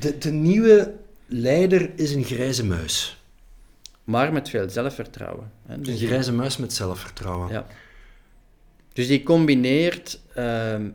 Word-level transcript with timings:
De, 0.00 0.18
de 0.18 0.30
nieuwe 0.32 0.94
leider 1.26 1.90
is 1.98 2.12
een 2.14 2.24
grijze 2.24 2.64
muis. 2.64 3.20
Maar 4.04 4.32
met 4.32 4.48
veel 4.48 4.70
zelfvertrouwen. 4.70 5.50
Hè. 5.66 5.78
Dus 5.78 5.88
Een 5.88 5.96
die- 5.98 6.06
grijze 6.06 6.32
muis 6.32 6.56
met 6.56 6.72
zelfvertrouwen. 6.72 7.52
Ja. 7.52 7.66
Dus 8.92 9.06
die 9.06 9.22
combineert, 9.22 10.20
ehm, 10.34 10.88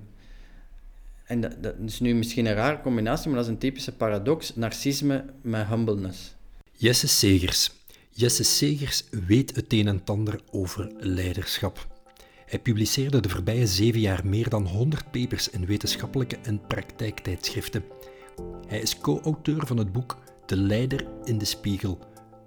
en 1.25 1.41
dat, 1.41 1.63
dat 1.63 1.73
is 1.85 1.99
nu 1.99 2.15
misschien 2.15 2.45
een 2.45 2.53
rare 2.53 2.81
combinatie, 2.81 3.27
maar 3.27 3.35
dat 3.37 3.45
is 3.45 3.51
een 3.51 3.57
typische 3.59 3.91
paradox, 3.91 4.55
narcisme 4.55 5.25
met 5.41 5.67
humbleness. 5.67 6.35
Jesse 6.71 7.07
Segers. 7.07 7.71
Jesse 8.09 8.43
Segers 8.43 9.03
weet 9.27 9.55
het 9.55 9.73
een 9.73 9.87
en 9.87 10.01
ander 10.05 10.39
over 10.51 10.91
leiderschap. 10.99 11.87
Hij 12.45 12.59
publiceerde 12.59 13.19
de 13.19 13.29
voorbije 13.29 13.67
zeven 13.67 13.99
jaar 13.99 14.25
meer 14.25 14.49
dan 14.49 14.67
100 14.67 15.11
papers 15.11 15.49
in 15.49 15.65
wetenschappelijke 15.65 16.37
en 16.43 16.61
praktijktijdschriften. 16.67 17.83
Hij 18.71 18.79
is 18.79 18.99
co-auteur 18.99 19.67
van 19.67 19.77
het 19.77 19.91
boek 19.91 20.17
De 20.45 20.57
Leider 20.57 21.05
in 21.23 21.37
de 21.37 21.45
Spiegel, 21.45 21.99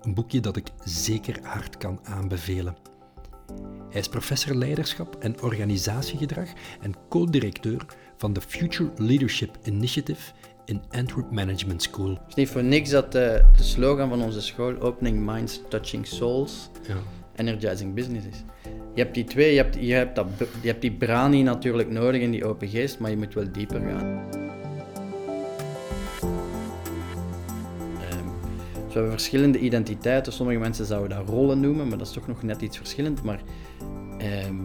een 0.02 0.14
boekje 0.14 0.40
dat 0.40 0.56
ik 0.56 0.66
zeker 0.84 1.38
hard 1.42 1.76
kan 1.76 1.98
aanbevelen. 2.02 2.76
Hij 3.90 4.00
is 4.00 4.08
professor 4.08 4.54
leiderschap 4.54 5.16
en 5.20 5.42
organisatiegedrag 5.42 6.48
en 6.80 6.94
co-directeur 7.08 7.86
van 8.16 8.32
de 8.32 8.40
Future 8.40 8.90
Leadership 8.96 9.58
Initiative 9.64 10.32
in 10.64 10.82
Antwerp 10.90 11.30
Management 11.30 11.82
School. 11.82 12.10
Het 12.10 12.28
is 12.28 12.34
niet 12.34 12.48
voor 12.48 12.64
niks 12.64 12.90
dat 12.90 13.12
de, 13.12 13.44
de 13.56 13.62
slogan 13.62 14.08
van 14.08 14.22
onze 14.22 14.40
school, 14.40 14.80
Opening 14.80 15.32
Minds, 15.32 15.60
Touching 15.68 16.06
Souls, 16.06 16.70
Ja. 16.88 16.96
Energizing 17.36 17.94
Business 17.94 18.26
is. 18.26 18.44
Je 18.94 19.02
hebt 19.02 19.14
die 19.14 19.24
twee, 19.24 19.50
je 19.50 19.56
hebt, 19.56 19.76
je 19.80 19.92
hebt, 19.92 20.16
dat, 20.16 20.26
je 20.60 20.68
hebt 20.68 20.80
die 20.80 20.92
brani 20.92 21.42
natuurlijk 21.42 21.90
nodig 21.90 22.20
in 22.20 22.30
die 22.30 22.44
open 22.44 22.68
geest, 22.68 22.98
maar 22.98 23.10
je 23.10 23.16
moet 23.16 23.34
wel 23.34 23.52
dieper 23.52 23.80
gaan. 23.80 24.43
We 28.94 29.00
hebben 29.00 29.20
verschillende 29.20 29.58
identiteiten. 29.58 30.32
Sommige 30.32 30.58
mensen 30.58 30.86
zouden 30.86 31.18
dat 31.18 31.28
rollen 31.28 31.60
noemen, 31.60 31.88
maar 31.88 31.98
dat 31.98 32.06
is 32.06 32.12
toch 32.12 32.26
nog 32.26 32.42
net 32.42 32.62
iets 32.62 32.76
verschillend. 32.76 33.22
Maar, 33.22 33.40
ehm, 34.18 34.56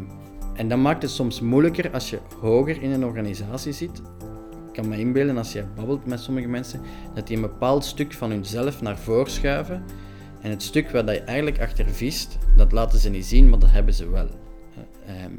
en 0.54 0.70
dat 0.70 0.78
maakt 0.78 1.02
het 1.02 1.12
soms 1.12 1.40
moeilijker 1.40 1.92
als 1.92 2.10
je 2.10 2.20
hoger 2.40 2.82
in 2.82 2.92
een 2.92 3.06
organisatie 3.06 3.74
zit. 3.74 4.02
Ik 4.68 4.74
kan 4.74 4.88
me 4.88 5.00
inbeelden 5.00 5.38
als 5.38 5.52
je 5.52 5.64
babbelt 5.76 6.06
met 6.06 6.20
sommige 6.20 6.48
mensen, 6.48 6.82
dat 7.14 7.28
die 7.28 7.36
een 7.36 7.42
bepaald 7.42 7.86
stuk 7.86 8.14
van 8.14 8.32
hunzelf 8.32 8.82
naar 8.82 8.98
voren 8.98 9.32
schuiven. 9.32 9.84
En 10.42 10.50
het 10.50 10.64
stuk 10.64 10.90
waar 10.90 11.06
dat 11.06 11.16
je 11.16 11.22
eigenlijk 11.22 11.62
achter 11.62 11.90
viest, 11.90 12.38
dat 12.56 12.72
laten 12.72 13.00
ze 13.00 13.10
niet 13.10 13.26
zien, 13.26 13.50
maar 13.50 13.60
dat 13.60 13.72
hebben 13.72 13.94
ze 13.94 14.10
wel. 14.10 14.28
Eh, 15.06 15.24
ehm, 15.24 15.32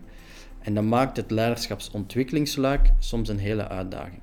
en 0.60 0.74
dat 0.74 0.84
maakt 0.84 1.16
het 1.16 1.30
leiderschapsontwikkelingsluik 1.30 2.92
soms 2.98 3.28
een 3.28 3.38
hele 3.38 3.68
uitdaging. 3.68 4.20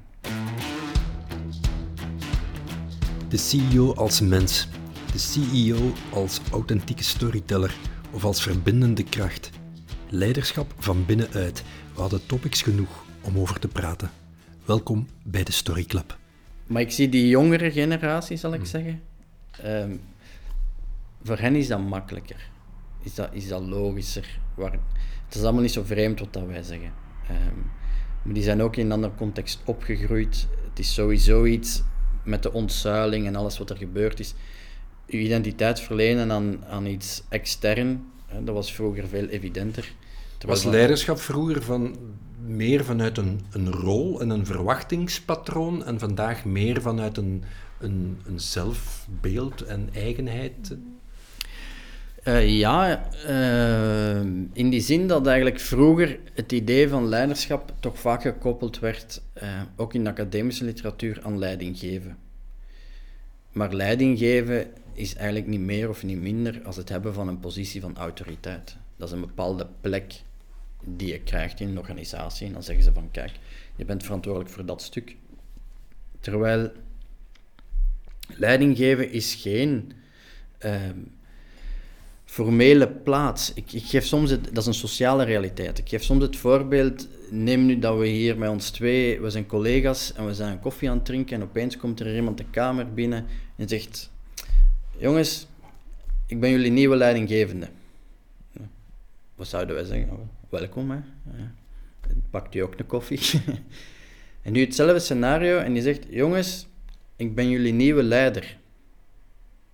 De 3.29 3.37
CEO 3.37 3.93
als 3.93 4.21
mens, 4.21 4.67
de 5.11 5.17
CEO 5.17 5.93
als 6.11 6.41
authentieke 6.51 7.03
storyteller 7.03 7.75
of 8.11 8.23
als 8.23 8.41
verbindende 8.43 9.03
kracht. 9.03 9.49
Leiderschap 10.09 10.73
van 10.77 11.05
binnenuit. 11.05 11.63
We 11.93 12.01
hadden 12.01 12.25
topics 12.25 12.61
genoeg 12.61 13.05
om 13.21 13.37
over 13.37 13.59
te 13.59 13.67
praten. 13.67 14.09
Welkom 14.65 15.07
bij 15.23 15.43
de 15.43 15.51
Story 15.51 15.83
Club. 15.83 16.17
Maar 16.67 16.81
ik 16.81 16.91
zie 16.91 17.09
die 17.09 17.27
jongere 17.27 17.71
generatie, 17.71 18.37
zal 18.37 18.53
ik 18.53 18.65
zeggen. 18.65 19.01
ehm, 19.61 19.95
voor 21.23 21.37
hen 21.37 21.55
is 21.55 21.67
dat 21.67 21.87
makkelijker. 21.87 22.49
Is 23.03 23.15
dat, 23.15 23.29
is 23.31 23.47
dat 23.47 23.61
logischer. 23.61 24.39
Waar, 24.55 24.71
het 25.25 25.35
is 25.35 25.43
allemaal 25.43 25.61
niet 25.61 25.71
zo 25.71 25.83
vreemd 25.83 26.19
wat 26.19 26.33
dat 26.33 26.45
wij 26.45 26.63
zeggen. 26.63 26.93
Ehm, 27.27 27.57
maar 28.23 28.33
die 28.33 28.43
zijn 28.43 28.61
ook 28.61 28.75
in 28.75 28.85
een 28.85 28.91
andere 28.91 29.15
context 29.15 29.61
opgegroeid. 29.65 30.47
Het 30.69 30.79
is 30.79 30.93
sowieso 30.93 31.45
iets 31.45 31.83
met 32.27 32.43
de 32.43 32.53
ontzuiling 32.53 33.27
en 33.27 33.35
alles 33.35 33.57
wat 33.57 33.69
er 33.69 33.77
gebeurd 33.77 34.19
is. 34.19 34.33
Je 35.05 35.17
identiteit 35.17 35.79
verlenen 35.79 36.31
aan, 36.31 36.65
aan 36.69 36.85
iets 36.85 37.23
extern, 37.29 38.05
hè, 38.25 38.43
dat 38.43 38.55
was 38.55 38.73
vroeger 38.73 39.07
veel 39.07 39.27
evidenter. 39.27 39.91
Was 40.45 40.63
leiderschap 40.63 41.19
vroeger 41.19 41.63
van, 41.63 41.95
meer 42.45 42.85
vanuit 42.85 43.17
een, 43.17 43.41
een 43.51 43.71
rol 43.71 44.21
en 44.21 44.29
een 44.29 44.45
verwachtingspatroon 44.45 45.85
en 45.85 45.99
vandaag 45.99 46.45
meer 46.45 46.81
vanuit 46.81 47.17
een, 47.17 47.43
een, 47.79 48.19
een 48.25 48.39
zelfbeeld 48.39 49.61
en 49.61 49.89
eigenheid? 49.93 50.77
Eh, 52.27 52.57
ja, 52.57 53.09
eh, 53.25 54.21
in 54.53 54.69
die 54.69 54.81
zin 54.81 55.07
dat 55.07 55.27
eigenlijk 55.27 55.59
vroeger 55.59 56.19
het 56.33 56.51
idee 56.51 56.89
van 56.89 57.07
leiderschap 57.07 57.73
toch 57.79 57.99
vaak 57.99 58.21
gekoppeld 58.21 58.79
werd, 58.79 59.21
eh, 59.33 59.61
ook 59.75 59.93
in 59.93 60.03
de 60.03 60.09
academische 60.09 60.65
literatuur, 60.65 61.19
aan 61.23 61.37
leiding 61.37 61.79
geven. 61.79 62.17
Maar 63.51 63.73
leiding 63.73 64.17
geven 64.17 64.67
is 64.93 65.15
eigenlijk 65.15 65.47
niet 65.47 65.59
meer 65.59 65.89
of 65.89 66.03
niet 66.03 66.21
minder 66.21 66.61
als 66.63 66.75
het 66.75 66.89
hebben 66.89 67.13
van 67.13 67.27
een 67.27 67.39
positie 67.39 67.81
van 67.81 67.97
autoriteit. 67.97 68.77
Dat 68.97 69.07
is 69.07 69.13
een 69.13 69.21
bepaalde 69.21 69.67
plek 69.81 70.21
die 70.83 71.07
je 71.07 71.19
krijgt 71.19 71.59
in 71.59 71.67
een 71.67 71.79
organisatie. 71.79 72.47
En 72.47 72.53
dan 72.53 72.63
zeggen 72.63 72.83
ze 72.83 72.93
van, 72.93 73.11
kijk, 73.11 73.31
je 73.75 73.85
bent 73.85 74.03
verantwoordelijk 74.03 74.53
voor 74.53 74.65
dat 74.65 74.81
stuk. 74.81 75.15
Terwijl 76.19 76.71
leiding 78.27 78.77
geven 78.77 79.11
is 79.11 79.35
geen... 79.35 79.91
ehm, 80.57 80.97
formele 82.27 82.87
plaats. 82.87 83.53
Ik, 83.53 83.73
ik 83.73 83.83
geef 83.83 84.05
soms 84.05 84.29
het, 84.29 84.43
dat 84.43 84.57
is 84.57 84.65
een 84.65 84.73
sociale 84.73 85.23
realiteit. 85.23 85.77
Ik 85.77 85.89
geef 85.89 86.03
soms 86.03 86.23
het 86.23 86.35
voorbeeld, 86.35 87.07
neem 87.29 87.65
nu 87.65 87.79
dat 87.79 87.97
we 87.97 88.07
hier 88.07 88.37
met 88.37 88.49
ons 88.49 88.69
twee, 88.69 89.21
we 89.21 89.29
zijn 89.29 89.45
collega's 89.45 90.13
en 90.13 90.25
we 90.25 90.33
zijn 90.33 90.59
koffie 90.59 90.89
aan 90.89 90.95
het 90.95 91.05
drinken 91.05 91.35
en 91.35 91.43
opeens 91.43 91.77
komt 91.77 91.99
er 91.99 92.15
iemand 92.15 92.37
de 92.37 92.45
kamer 92.51 92.93
binnen 92.93 93.25
en 93.55 93.67
zegt, 93.67 94.11
jongens, 94.97 95.47
ik 96.25 96.39
ben 96.39 96.49
jullie 96.49 96.71
nieuwe 96.71 96.95
leidinggevende. 96.95 97.67
Wat 99.35 99.47
zouden 99.47 99.75
wij 99.75 99.83
zeggen? 99.83 100.09
Oh, 100.11 100.19
welkom, 100.49 100.91
hè. 100.91 100.99
Pakt 102.29 102.55
u 102.55 102.59
ook 102.59 102.79
een 102.79 102.85
koffie? 102.85 103.41
en 104.41 104.51
nu 104.51 104.59
hetzelfde 104.59 104.99
scenario 104.99 105.57
en 105.57 105.73
die 105.73 105.81
zegt, 105.81 106.05
jongens, 106.09 106.67
ik 107.15 107.35
ben 107.35 107.49
jullie 107.49 107.73
nieuwe 107.73 108.03
leider. 108.03 108.57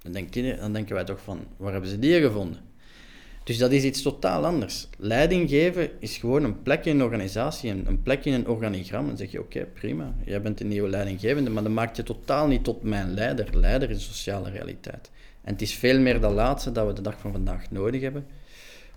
Dan, 0.04 0.12
denk 0.12 0.34
je, 0.34 0.56
dan 0.60 0.74
denken 0.74 0.96
wij 0.96 1.04
toch 1.04 1.22
van, 1.22 1.40
waar 1.58 1.72
hebben 1.72 1.90
ze 1.90 2.00
die 2.00 2.22
gevonden? 2.22 2.60
Dus 3.44 3.58
dat 3.58 3.72
is 3.72 3.84
iets 3.84 4.02
totaal 4.02 4.46
anders. 4.46 4.88
Leiding 4.98 5.50
geven 5.50 5.90
is 6.00 6.18
gewoon 6.18 6.44
een 6.44 6.62
plek 6.62 6.86
in 6.86 6.96
een 6.96 7.04
organisatie, 7.04 7.70
een, 7.70 8.02
plek 8.04 8.26
in 8.26 8.34
een 8.34 8.48
organigram. 8.48 9.08
Dan 9.08 9.18
zeg 9.18 9.32
je, 9.32 9.40
oké, 9.40 9.66
prima, 9.66 10.16
jij 10.26 10.42
bent 10.42 10.58
de 10.58 10.64
nieuwe 10.64 10.90
leidinggevende, 10.90 11.50
maar 11.50 11.64
dat 11.64 11.72
maakt 11.72 11.98
je 11.98 12.04
totaal 12.04 12.48
niet 12.48 12.64
tot 12.64 12.84
mijn 12.84 13.14
leider. 13.14 13.58
Leider 13.58 13.90
is 13.90 14.06
sociale 14.06 14.50
realiteit. 14.50 15.12
En 15.42 15.52
het 15.52 15.62
is 15.62 15.76
veel 15.76 16.00
meer 16.00 16.20
dat 16.20 16.32
laatste 16.32 16.72
dat 16.72 16.88
we 16.88 16.94
de 16.94 17.02
dag 17.02 17.20
van 17.20 17.32
vandaag 17.32 17.72
nodig 17.72 18.02
hebben. 18.02 18.26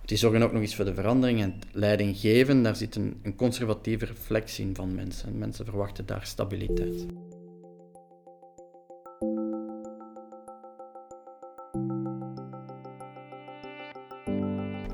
Die 0.05 0.17
zorgen 0.17 0.43
ook 0.43 0.53
nog 0.53 0.63
eens 0.63 0.75
voor 0.75 0.85
de 0.85 0.95
verandering. 0.95 1.41
En 1.41 1.55
leiding 1.73 2.17
geven, 2.17 2.63
daar 2.63 2.77
zit 2.77 2.97
een, 2.97 3.21
een 3.23 3.37
conservatieve 3.37 4.05
reflex 4.05 4.59
in 4.59 4.75
van 4.75 4.95
mensen. 4.95 5.39
Mensen 5.39 5.65
verwachten 5.65 6.07
daar 6.07 6.27
stabiliteit. 6.27 7.07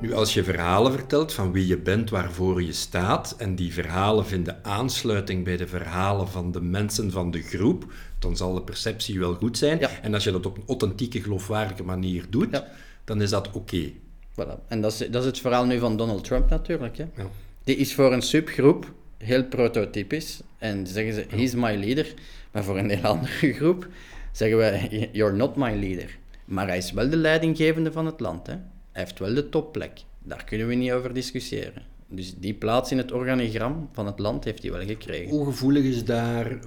Nu, 0.02 0.12
als 0.12 0.34
je 0.34 0.44
verhalen 0.44 0.92
vertelt 0.92 1.32
van 1.32 1.52
wie 1.52 1.66
je 1.66 1.78
bent, 1.78 2.10
waarvoor 2.10 2.62
je 2.62 2.72
staat, 2.72 3.34
en 3.38 3.54
die 3.54 3.72
verhalen 3.72 4.26
vinden 4.26 4.64
aansluiting 4.64 5.44
bij 5.44 5.56
de 5.56 5.66
verhalen 5.66 6.28
van 6.28 6.52
de 6.52 6.60
mensen 6.60 7.10
van 7.10 7.30
de 7.30 7.42
groep, 7.42 7.92
dan 8.18 8.36
zal 8.36 8.54
de 8.54 8.62
perceptie 8.62 9.18
wel 9.18 9.34
goed 9.34 9.58
zijn. 9.58 9.78
Ja. 9.78 9.90
En 10.02 10.14
als 10.14 10.24
je 10.24 10.30
dat 10.30 10.46
op 10.46 10.56
een 10.56 10.62
authentieke, 10.66 11.22
geloofwaardige 11.22 11.82
manier 11.82 12.24
doet, 12.30 12.48
Ja. 12.50 12.66
dan 13.04 13.22
is 13.22 13.30
dat 13.30 13.50
oké. 13.52 13.90
Voilà. 14.32 14.66
En 14.68 14.80
dat 14.80 14.92
is, 14.92 14.98
dat 14.98 15.20
is 15.22 15.26
het 15.28 15.38
verhaal 15.38 15.64
nu 15.64 15.78
van 15.78 15.96
Donald 15.96 16.24
Trump 16.24 16.50
natuurlijk. 16.50 16.96
Hè. 16.96 17.04
Ja. 17.16 17.26
Die 17.64 17.76
is 17.76 17.94
voor 17.94 18.12
een 18.12 18.22
subgroep 18.22 18.92
heel 19.18 19.44
prototypisch. 19.44 20.40
En 20.58 20.86
zeggen 20.86 21.14
ze, 21.14 21.24
he's 21.28 21.54
my 21.54 21.76
leader. 21.76 22.14
Maar 22.52 22.64
voor 22.64 22.78
een 22.78 22.90
heel 22.90 23.02
andere 23.04 23.52
groep 23.52 23.86
zeggen 24.32 24.58
wij, 24.58 25.08
you're 25.12 25.36
not 25.36 25.56
my 25.56 25.74
leader. 25.78 26.18
Maar 26.44 26.66
hij 26.66 26.76
is 26.76 26.92
wel 26.92 27.10
de 27.10 27.16
leidinggevende 27.16 27.92
van 27.92 28.06
het 28.06 28.20
land. 28.20 28.46
Hè. 28.46 28.54
Hij 28.92 29.02
heeft 29.02 29.18
wel 29.18 29.34
de 29.34 29.48
topplek. 29.48 30.00
Daar 30.18 30.44
kunnen 30.44 30.66
we 30.66 30.74
niet 30.74 30.92
over 30.92 31.14
discussiëren. 31.14 31.82
Dus 32.14 32.34
die 32.36 32.54
plaats 32.54 32.90
in 32.90 32.98
het 32.98 33.12
organigram 33.12 33.88
van 33.92 34.06
het 34.06 34.18
land 34.18 34.44
heeft 34.44 34.62
hij 34.62 34.72
wel 34.72 34.86
gekregen. 34.86 35.30
Hoe 35.30 35.44
gevoelig 35.44 35.84
is, 35.84 36.04
daar, 36.04 36.58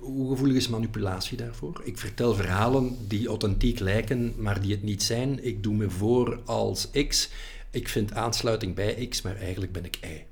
hoe 0.00 0.30
gevoelig 0.30 0.56
is 0.56 0.68
manipulatie 0.68 1.36
daarvoor? 1.36 1.80
Ik 1.84 1.98
vertel 1.98 2.34
verhalen 2.34 2.96
die 3.08 3.28
authentiek 3.28 3.78
lijken, 3.78 4.34
maar 4.36 4.60
die 4.60 4.70
het 4.70 4.82
niet 4.82 5.02
zijn. 5.02 5.44
Ik 5.44 5.62
doe 5.62 5.74
me 5.74 5.90
voor 5.90 6.40
als 6.44 6.90
X. 7.08 7.30
Ik 7.70 7.88
vind 7.88 8.12
aansluiting 8.12 8.74
bij 8.74 9.06
X, 9.06 9.22
maar 9.22 9.36
eigenlijk 9.36 9.72
ben 9.72 9.84
ik 9.84 9.96
Y. 9.96 10.24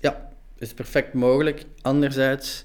Ja, 0.00 0.10
dat 0.54 0.68
is 0.68 0.74
perfect 0.74 1.14
mogelijk. 1.14 1.64
Anderzijds, 1.82 2.64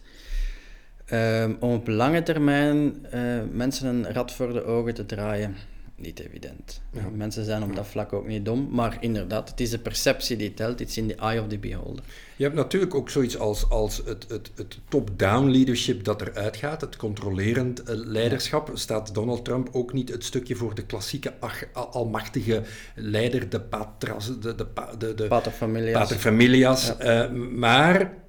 ehm, 1.05 1.53
om 1.59 1.73
op 1.73 1.87
lange 1.87 2.23
termijn 2.23 3.05
eh, 3.05 3.41
mensen 3.51 3.87
een 3.87 4.13
rad 4.13 4.31
voor 4.31 4.53
de 4.53 4.63
ogen 4.63 4.93
te 4.93 5.05
draaien, 5.05 5.55
niet 6.03 6.19
evident. 6.19 6.81
Mensen 7.13 7.45
zijn 7.45 7.63
op 7.63 7.75
dat 7.75 7.87
vlak 7.87 8.13
ook 8.13 8.27
niet 8.27 8.45
dom, 8.45 8.67
maar 8.71 8.97
inderdaad, 8.99 9.49
het 9.49 9.59
is 9.59 9.69
de 9.69 9.79
perceptie 9.79 10.37
die 10.37 10.53
telt, 10.53 10.79
it's 10.79 10.97
in 10.97 11.07
the 11.07 11.15
eye 11.15 11.41
of 11.41 11.47
the 11.47 11.57
beholder. 11.57 12.03
Je 12.35 12.43
hebt 12.43 12.55
natuurlijk 12.55 12.95
ook 12.95 13.09
zoiets 13.09 13.37
als, 13.37 13.69
als 13.69 14.01
het, 14.05 14.25
het, 14.27 14.51
het 14.55 14.77
top-down 14.89 15.49
leadership 15.49 16.03
dat 16.03 16.21
eruit 16.21 16.57
gaat, 16.57 16.81
het 16.81 16.95
controlerend 16.95 17.83
eh, 17.83 17.95
leiderschap. 17.95 18.71
Staat 18.73 19.13
Donald 19.13 19.45
Trump 19.45 19.69
ook 19.71 19.93
niet 19.93 20.09
het 20.09 20.23
stukje 20.23 20.55
voor 20.55 20.75
de 20.75 20.85
klassieke 20.85 21.33
ach, 21.39 21.63
almachtige 21.73 22.61
leider, 22.95 23.49
de 23.49 23.59
patras, 23.61 24.39
de, 24.39 24.55
de, 24.55 24.67
de, 24.97 25.13
de 25.13 25.27
paterfamilias. 25.27 25.93
paterfamilias. 25.93 26.93
Uh, 27.01 27.31
maar 27.31 28.22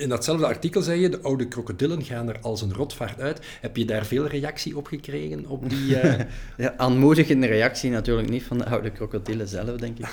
in 0.00 0.08
datzelfde 0.08 0.46
artikel 0.46 0.82
zei 0.82 1.00
je, 1.00 1.08
de 1.08 1.20
oude 1.20 1.48
krokodillen 1.48 2.02
gaan 2.02 2.28
er 2.28 2.38
als 2.40 2.62
een 2.62 2.74
rotvaart 2.74 3.20
uit. 3.20 3.40
Heb 3.60 3.76
je 3.76 3.84
daar 3.84 4.06
veel 4.06 4.26
reactie 4.26 4.76
op 4.76 4.86
gekregen? 4.86 5.46
Op 5.46 5.70
die, 5.70 6.02
uh... 6.02 6.20
ja, 6.56 6.74
aanmoedigende 6.76 7.46
reactie 7.46 7.90
natuurlijk 7.90 8.28
niet 8.28 8.42
van 8.42 8.58
de 8.58 8.66
oude 8.66 8.90
krokodillen 8.90 9.48
zelf, 9.48 9.76
denk 9.76 9.98
ik. 9.98 10.08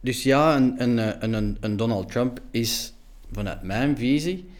Dus 0.00 0.22
ja, 0.22 0.56
een, 0.56 0.82
een, 0.82 1.34
een, 1.34 1.56
een 1.60 1.76
Donald 1.76 2.10
Trump 2.10 2.40
is 2.50 2.92
vanuit 3.32 3.62
mijn 3.62 3.96
visie, 3.96 4.50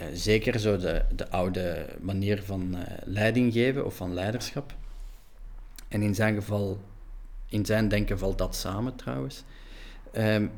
uh, 0.00 0.06
zeker 0.12 0.58
zo 0.58 0.76
de, 0.76 1.02
de 1.14 1.30
oude 1.30 1.86
manier 2.00 2.42
van 2.42 2.76
leiding 3.04 3.52
geven 3.52 3.86
of 3.86 3.96
van 3.96 4.14
leiderschap. 4.14 4.74
En 5.88 6.02
in 6.02 6.14
zijn 6.14 6.34
geval, 6.34 6.80
in 7.48 7.66
zijn 7.66 7.88
denken 7.88 8.18
valt 8.18 8.38
dat 8.38 8.56
samen 8.56 8.96
trouwens. 8.96 9.44
Um, 10.16 10.50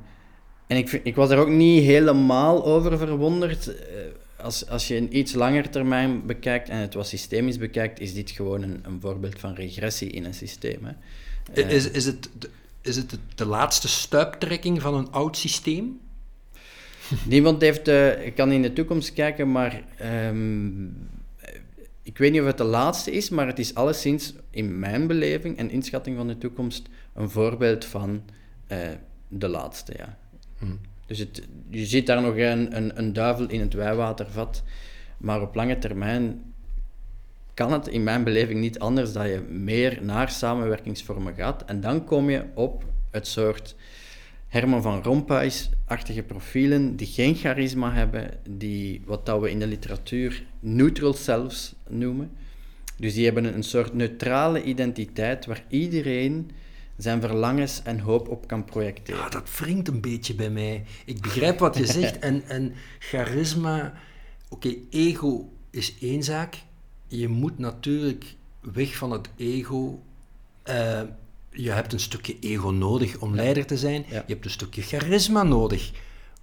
en 0.67 0.77
ik, 0.77 0.93
ik 0.93 1.15
was 1.15 1.31
er 1.31 1.39
ook 1.39 1.49
niet 1.49 1.83
helemaal 1.83 2.65
over 2.65 2.99
verwonderd. 2.99 3.77
Eh, 3.77 3.97
als, 4.37 4.69
als 4.69 4.89
je 4.89 4.97
een 4.97 5.17
iets 5.17 5.35
langer 5.35 5.71
termijn 5.71 6.27
bekijkt 6.27 6.69
en 6.69 6.79
het 6.79 6.95
wat 6.95 7.07
systemisch 7.07 7.59
bekijkt, 7.59 8.01
is 8.01 8.15
dit 8.15 8.31
gewoon 8.31 8.63
een, 8.63 8.81
een 8.83 9.01
voorbeeld 9.01 9.41
van 9.41 9.55
regressie 9.55 10.11
in 10.11 10.25
een 10.25 10.35
systeem. 10.35 10.79
Hè. 10.85 10.93
Is, 11.67 11.91
is, 11.91 12.05
het, 12.05 12.29
is 12.81 12.97
het 12.97 13.19
de 13.35 13.47
laatste 13.47 13.89
stuiptrekking 13.89 14.83
van 14.83 14.95
een 14.95 15.11
oud 15.11 15.37
systeem? 15.37 16.01
Niemand 17.29 17.61
heeft, 17.61 17.89
uh, 17.89 18.11
kan 18.35 18.53
in 18.53 18.63
de 18.63 18.73
toekomst 18.73 19.13
kijken, 19.13 19.53
maar 19.53 19.83
um, 20.29 21.09
ik 22.03 22.19
weet 22.19 22.33
niet 22.33 22.41
of 22.41 22.47
het 22.47 22.59
de 22.59 22.65
laatste 22.65 23.11
is, 23.11 23.29
maar 23.29 23.47
het 23.47 23.59
is 23.59 23.75
alleszins 23.75 24.35
in 24.51 24.79
mijn 24.79 25.07
beleving 25.07 25.57
en 25.57 25.71
inschatting 25.71 26.17
van 26.17 26.27
de 26.27 26.39
toekomst 26.39 26.89
een 27.15 27.31
voorbeeld 27.31 27.85
van 27.85 28.23
uh, 28.73 28.79
de 29.29 29.49
laatste. 29.49 29.93
Ja. 29.97 30.19
Dus 31.07 31.19
het, 31.19 31.43
je 31.69 31.87
ziet 31.87 32.07
daar 32.07 32.23
nog 32.23 32.37
een, 32.37 32.77
een, 32.77 32.99
een 32.99 33.13
duivel 33.13 33.49
in 33.49 33.61
het 33.61 33.75
wijwatervat, 33.75 34.63
maar 35.19 35.43
op 35.43 35.55
lange 35.55 35.79
termijn 35.79 36.55
kan 37.55 37.73
het 37.73 37.89
in 37.89 38.03
mijn 38.03 38.25
beleving 38.25 38.61
niet 38.61 38.79
anders 38.79 39.13
dat 39.13 39.27
je 39.27 39.41
meer 39.41 39.99
naar 40.03 40.31
samenwerkingsvormen 40.31 41.35
gaat. 41.35 41.65
En 41.65 41.81
dan 41.81 42.05
kom 42.05 42.31
je 42.31 42.45
op 42.55 42.85
het 43.11 43.27
soort 43.27 43.75
Herman 44.49 44.83
van 44.83 45.03
Rompuy-achtige 45.03 46.23
profielen 46.23 46.97
die 46.97 47.07
geen 47.07 47.35
charisma 47.35 47.93
hebben, 47.93 48.31
die 48.51 49.03
wat 49.05 49.27
dat 49.27 49.41
we 49.41 49.51
in 49.51 49.59
de 49.59 49.67
literatuur 49.67 50.45
neutral 50.61 51.13
selves 51.13 51.75
noemen. 51.89 52.31
Dus 52.97 53.15
die 53.15 53.25
hebben 53.25 53.55
een 53.55 53.63
soort 53.63 53.95
neutrale 53.95 54.63
identiteit 54.63 55.47
waar 55.47 55.65
iedereen 55.69 56.51
zijn 56.97 57.21
verlangens 57.21 57.83
en 57.83 57.99
hoop 57.99 58.29
op 58.29 58.47
kan 58.47 58.65
projecteren. 58.65 59.21
Ja, 59.21 59.29
dat 59.29 59.59
wringt 59.59 59.89
een 59.89 60.01
beetje 60.01 60.35
bij 60.35 60.51
mij. 60.51 60.85
Ik 61.05 61.21
begrijp 61.21 61.59
wat 61.59 61.77
je 61.77 61.87
zegt 61.87 62.19
en, 62.29 62.43
en 62.49 62.75
charisma... 62.99 63.93
Oké, 64.49 64.75
ego 64.91 65.53
is 65.71 65.95
één 66.01 66.23
zaak. 66.23 66.63
Je 67.09 67.29
moet 67.29 67.59
natuurlijk 67.59 68.25
weg 68.61 68.97
van 68.97 69.11
het 69.11 69.29
ego. 69.37 70.03
Uh, 70.69 71.01
je 71.51 71.71
hebt 71.71 71.93
een 71.93 72.01
stukje 72.01 72.39
ego 72.41 72.71
nodig 72.71 73.19
om 73.19 73.35
leider 73.35 73.67
te 73.67 73.77
zijn. 73.77 74.05
Je 74.09 74.23
hebt 74.27 74.45
een 74.45 74.51
stukje 74.51 74.83
charisma 74.83 75.43
nodig 75.43 75.93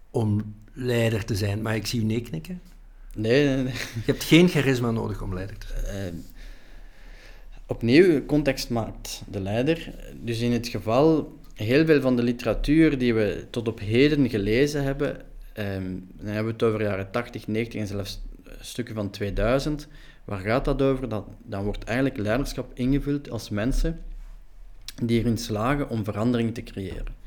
om 0.09 0.55
leider 0.73 1.25
te 1.25 1.35
zijn. 1.35 1.61
Maar 1.61 1.75
ik 1.75 1.87
zie 1.87 2.01
u 2.01 2.03
nee 2.03 2.21
knikken. 2.21 2.61
Nee, 3.15 3.45
nee, 3.45 3.63
nee. 3.63 3.73
Je 3.73 4.11
hebt 4.11 4.23
geen 4.23 4.47
charisma 4.47 4.91
nodig 4.91 5.21
om 5.21 5.33
leider 5.33 5.57
te 5.57 5.67
zijn. 5.67 6.13
Uh, 6.13 6.19
opnieuw, 7.71 8.25
context 8.25 8.69
maakt 8.69 9.23
de 9.29 9.39
leider. 9.39 9.93
Dus 10.15 10.39
in 10.39 10.51
het 10.51 10.67
geval, 10.67 11.37
heel 11.53 11.85
veel 11.85 12.01
van 12.01 12.15
de 12.15 12.23
literatuur 12.23 12.97
die 12.97 13.13
we 13.13 13.45
tot 13.49 13.67
op 13.67 13.79
heden 13.79 14.29
gelezen 14.29 14.83
hebben, 14.83 15.21
um, 15.57 16.07
dan 16.17 16.25
hebben 16.25 16.45
we 16.45 16.51
het 16.51 16.63
over 16.63 16.81
jaren 16.81 17.11
80, 17.11 17.47
90 17.47 17.79
en 17.79 17.87
zelfs 17.87 18.21
stukken 18.59 18.95
van 18.95 19.09
2000. 19.09 19.87
Waar 20.25 20.39
gaat 20.39 20.65
dat 20.65 20.81
over? 20.81 21.09
Dat, 21.09 21.25
dan 21.43 21.63
wordt 21.63 21.83
eigenlijk 21.83 22.17
leiderschap 22.17 22.71
ingevuld 22.73 23.29
als 23.29 23.49
mensen 23.49 23.99
die 25.03 25.19
erin 25.19 25.37
slagen 25.37 25.89
om 25.89 26.03
verandering 26.03 26.53
te 26.53 26.63
creëren. 26.63 27.19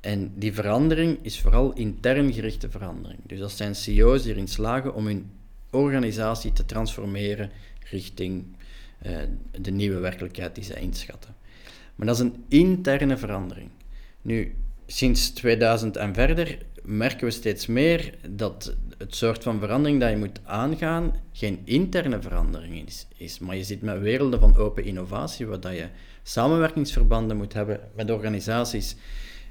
En 0.00 0.32
die 0.34 0.54
verandering 0.54 1.18
is 1.22 1.40
vooral 1.40 1.72
intern 1.72 2.32
gerichte 2.32 2.70
verandering. 2.70 3.20
Dus 3.26 3.38
dat 3.38 3.50
zijn 3.50 3.74
CEO's 3.74 4.22
die 4.22 4.32
erin 4.32 4.48
slagen 4.48 4.94
om 4.94 5.06
hun 5.06 5.30
organisatie 5.70 6.52
te 6.52 6.66
transformeren 6.66 7.50
richting 7.90 8.55
de 9.60 9.70
nieuwe 9.70 9.98
werkelijkheid 9.98 10.54
die 10.54 10.64
zij 10.64 10.80
inschatten. 10.80 11.34
Maar 11.94 12.06
dat 12.06 12.16
is 12.16 12.22
een 12.22 12.44
interne 12.48 13.16
verandering. 13.16 13.70
Nu, 14.22 14.54
sinds 14.86 15.30
2000 15.30 15.96
en 15.96 16.14
verder 16.14 16.58
merken 16.82 17.26
we 17.26 17.30
steeds 17.30 17.66
meer 17.66 18.14
dat 18.30 18.76
het 18.98 19.14
soort 19.14 19.42
van 19.42 19.58
verandering 19.58 20.00
dat 20.00 20.10
je 20.10 20.16
moet 20.16 20.40
aangaan 20.44 21.14
geen 21.32 21.60
interne 21.64 22.22
verandering 22.22 22.86
is, 22.86 23.06
is 23.16 23.38
maar 23.38 23.56
je 23.56 23.64
zit 23.64 23.82
met 23.82 24.00
werelden 24.00 24.40
van 24.40 24.56
open 24.56 24.84
innovatie, 24.84 25.46
waar 25.46 25.60
dat 25.60 25.72
je 25.72 25.88
samenwerkingsverbanden 26.22 27.36
moet 27.36 27.52
hebben 27.52 27.80
met 27.94 28.10
organisaties 28.10 28.96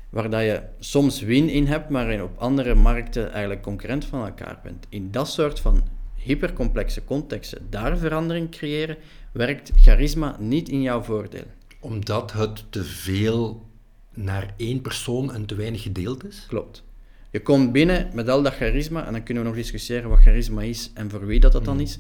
waar 0.10 0.30
dat 0.30 0.42
je 0.42 0.62
soms 0.80 1.22
win 1.22 1.50
in 1.50 1.66
hebt, 1.66 1.90
maar 1.90 2.24
op 2.24 2.38
andere 2.38 2.76
markten 2.76 3.32
eigenlijk 3.32 3.62
concurrent 3.62 4.06
van 4.06 4.26
elkaar 4.26 4.60
bent. 4.64 4.86
In 4.90 5.12
dat 5.12 5.30
soort 5.30 5.60
van 5.60 5.84
hypercomplexe 6.16 7.04
contexten 7.04 7.68
daar 7.70 7.98
verandering 7.98 8.52
creëren, 8.52 8.98
werkt 9.36 9.72
charisma 9.76 10.38
niet 10.40 10.70
in 10.70 10.82
jouw 10.82 11.02
voordeel. 11.02 11.46
Omdat 11.80 12.32
het 12.32 12.64
te 12.70 12.84
veel 12.84 13.66
naar 14.14 14.54
één 14.58 14.82
persoon 14.82 15.34
en 15.34 15.46
te 15.46 15.56
weinig 15.56 15.82
gedeeld 15.82 16.26
is? 16.26 16.46
Klopt. 16.48 16.84
Je 17.32 17.42
komt 17.42 17.72
binnen 17.72 18.10
met 18.14 18.30
al 18.30 18.42
dat 18.42 18.54
charisma 18.54 19.06
en 19.06 19.12
dan 19.12 19.24
kunnen 19.24 19.44
we 19.44 19.50
nog 19.50 19.58
discussiëren 19.58 20.10
wat 20.10 20.20
charisma 20.20 20.62
is 20.62 20.92
en 20.94 21.10
voor 21.10 21.26
wie 21.26 21.40
dat, 21.40 21.52
dat 21.52 21.66
dan 21.66 21.76
hmm. 21.76 21.84
is. 21.84 22.00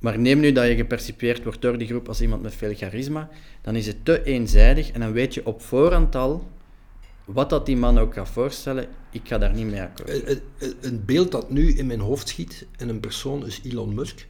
Maar 0.00 0.18
neem 0.18 0.40
nu 0.40 0.52
dat 0.52 0.66
je 0.66 0.76
gepercipieerd 0.76 1.44
wordt 1.44 1.62
door 1.62 1.78
die 1.78 1.88
groep 1.88 2.08
als 2.08 2.20
iemand 2.20 2.42
met 2.42 2.54
veel 2.54 2.74
charisma, 2.74 3.28
dan 3.62 3.76
is 3.76 3.86
het 3.86 4.04
te 4.04 4.24
eenzijdig 4.24 4.90
en 4.90 5.00
dan 5.00 5.12
weet 5.12 5.34
je 5.34 5.46
op 5.46 5.62
voorhand 5.62 6.14
al 6.14 6.48
wat 7.24 7.50
dat 7.50 7.66
die 7.66 7.76
man 7.76 7.98
ook 7.98 8.14
gaat 8.14 8.28
voorstellen, 8.28 8.86
ik 9.10 9.20
ga 9.24 9.38
daar 9.38 9.54
niet 9.54 9.66
mee 9.66 9.82
akkoord. 9.82 10.40
Een 10.80 11.04
beeld 11.04 11.30
dat 11.30 11.50
nu 11.50 11.72
in 11.72 11.86
mijn 11.86 12.00
hoofd 12.00 12.28
schiet 12.28 12.66
en 12.76 12.88
een 12.88 13.00
persoon 13.00 13.46
is 13.46 13.60
Elon 13.64 13.94
Musk. 13.94 14.26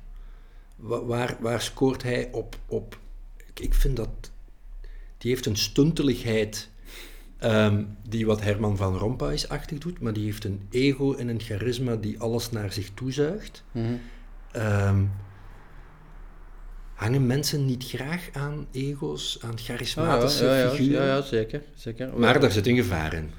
Waar, 0.76 1.36
waar 1.40 1.60
scoort 1.60 2.02
hij 2.02 2.28
op? 2.32 2.56
op 2.66 2.98
ik 3.54 3.74
vind 3.74 3.96
dat... 3.96 4.30
Die 5.18 5.30
heeft 5.30 5.46
een 5.46 5.56
stunteligheid 5.56 6.70
ehm, 7.38 7.84
die 8.08 8.26
wat 8.26 8.42
Herman 8.42 8.76
van 8.76 8.96
Rompuy-achtig 8.96 9.78
doet, 9.78 10.00
maar 10.00 10.12
die 10.12 10.24
heeft 10.24 10.44
een 10.44 10.66
ego 10.70 11.14
en 11.14 11.28
een 11.28 11.40
charisma 11.40 11.96
die 11.96 12.20
alles 12.20 12.50
naar 12.50 12.72
zich 12.72 12.90
toezuigt. 12.94 13.64
Mm 13.72 14.00
hangen 16.96 17.26
mensen 17.26 17.66
niet 17.66 17.84
graag 17.84 18.28
aan 18.32 18.66
ego's, 18.72 19.38
aan 19.40 19.58
charismatische 19.58 20.44
ja, 20.44 20.58
ja, 20.58 20.70
figuren? 20.70 21.06
Ja, 21.06 21.14
ja, 21.14 21.22
zeker, 21.22 21.62
zeker. 21.74 22.18
Maar 22.18 22.40
daar 22.40 22.52
zit 22.52 22.66
een 22.66 22.76
gevaar 22.76 23.14
in. 23.14 23.30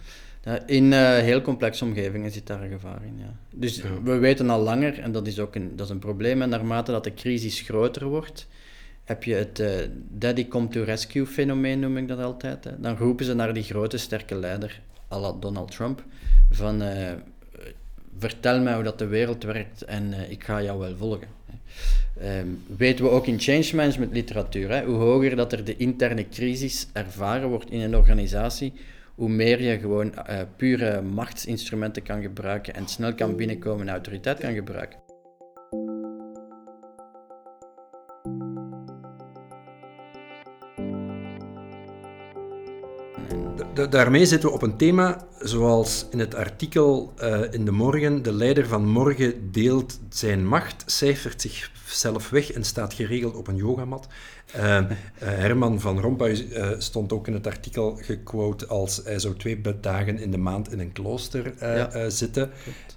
In 0.66 0.92
uh, 0.92 1.18
heel 1.18 1.42
complexe 1.42 1.84
omgevingen 1.84 2.32
zit 2.32 2.48
daar 2.48 2.62
een 2.62 2.70
gevaar 2.70 3.04
in, 3.04 3.16
ja. 3.18 3.34
Dus 3.54 3.82
we 4.04 4.18
weten 4.18 4.50
al 4.50 4.62
langer, 4.62 5.00
en 5.00 5.12
dat 5.12 5.28
is 5.28 5.40
ook 5.40 5.56
een, 5.56 5.76
dat 5.76 5.86
is 5.86 5.92
een 5.92 6.00
probleem, 6.00 6.42
en 6.42 6.50
naarmate 6.50 6.92
dat 6.92 7.04
de 7.04 7.14
crisis 7.14 7.62
groter 7.62 8.06
wordt, 8.06 8.48
heb 9.04 9.24
je 9.24 9.34
het 9.34 9.60
uh, 9.60 9.70
daddy 10.10 10.48
come 10.48 10.68
to 10.68 10.84
rescue 10.84 11.26
fenomeen, 11.26 11.80
noem 11.80 11.98
ik 11.98 12.08
dat 12.08 12.20
altijd. 12.20 12.64
Hè. 12.64 12.80
Dan 12.80 12.98
roepen 12.98 13.26
ze 13.26 13.34
naar 13.34 13.54
die 13.54 13.64
grote, 13.64 13.98
sterke 13.98 14.36
leider, 14.36 14.82
à 15.12 15.20
la 15.20 15.32
Donald 15.40 15.72
Trump, 15.72 16.04
van 16.50 16.82
uh, 16.82 17.12
vertel 18.18 18.62
mij 18.62 18.74
hoe 18.74 18.84
dat 18.84 19.00
de 19.00 19.08
wereld 19.08 19.44
werkt 19.44 19.82
en 19.82 20.14
ik 20.30 20.44
ga 20.44 20.62
jou 20.62 20.80
wel 20.80 20.96
volgen. 20.98 21.36
Um, 22.24 22.64
weten 22.78 23.06
we 23.06 23.12
ook 23.12 23.28
in 23.28 23.40
change 23.40 23.70
management 23.74 24.14
literatuur, 24.14 24.70
hè, 24.70 24.86
hoe 24.86 24.96
hoger 24.96 25.36
dat 25.36 25.52
er 25.52 25.64
de 25.64 25.78
interne 25.78 26.28
crisis 26.30 26.88
ervaren 26.94 27.50
wordt 27.50 27.72
in 27.72 27.80
een 27.80 27.96
organisatie, 27.96 28.74
hoe 29.18 29.30
meer 29.30 29.62
je 29.62 29.80
gewoon 29.80 30.14
uh, 30.30 30.40
pure 30.56 31.02
machtsinstrumenten 31.02 32.04
kan 32.04 32.22
gebruiken 32.22 32.74
en 32.74 32.88
snel 32.88 33.16
kan 33.16 33.36
binnenkomen 33.36 33.88
en 33.88 33.94
autoriteit 33.94 34.40
kan 34.40 34.54
gebruiken. 34.54 35.07
Daarmee 43.86 44.26
zitten 44.26 44.50
we 44.50 44.56
op 44.56 44.62
een 44.62 44.78
thema 44.78 45.28
zoals 45.40 46.06
in 46.10 46.20
het 46.20 46.36
artikel 46.36 47.14
uh, 47.22 47.40
in 47.52 47.66
de 47.66 47.72
morgen. 47.72 48.24
De 48.24 48.34
leider 48.34 48.68
van 48.68 48.88
morgen 48.88 49.52
deelt 49.52 50.00
zijn 50.10 50.48
macht, 50.48 50.84
cijfert 50.86 51.42
zichzelf 51.42 52.30
weg 52.30 52.52
en 52.52 52.64
staat 52.64 52.94
geregeld 52.94 53.36
op 53.36 53.48
een 53.48 53.56
yogamat. 53.56 54.08
Uh, 54.56 54.80
Herman 55.14 55.80
van 55.80 56.00
Rompuy 56.00 56.48
stond 56.78 57.14
ook 57.14 57.28
in 57.28 57.34
het 57.34 57.48
artikel 57.48 57.98
gequote 58.02 58.68
als 58.68 59.02
hij 59.04 59.20
zou 59.20 59.36
twee 59.36 59.62
dagen 59.82 60.20
in 60.20 60.32
de 60.32 60.38
maand 60.38 60.72
in 60.72 60.80
een 60.80 60.92
klooster 60.92 61.54
ja. 61.60 62.10
zitten. 62.10 62.52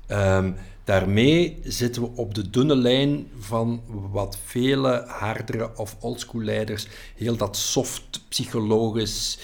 Um, 0.08 0.54
Daarmee 0.90 1.58
zitten 1.62 2.02
we 2.02 2.08
op 2.14 2.34
de 2.34 2.50
dunne 2.50 2.76
lijn 2.76 3.26
van 3.38 3.82
wat 4.10 4.38
vele 4.44 5.04
hardere 5.06 5.76
of 5.76 5.96
oldschool 6.00 6.42
leiders 6.42 6.86
heel 7.16 7.36
dat 7.36 7.56
soft 7.56 8.28
psychologisch 8.28 9.38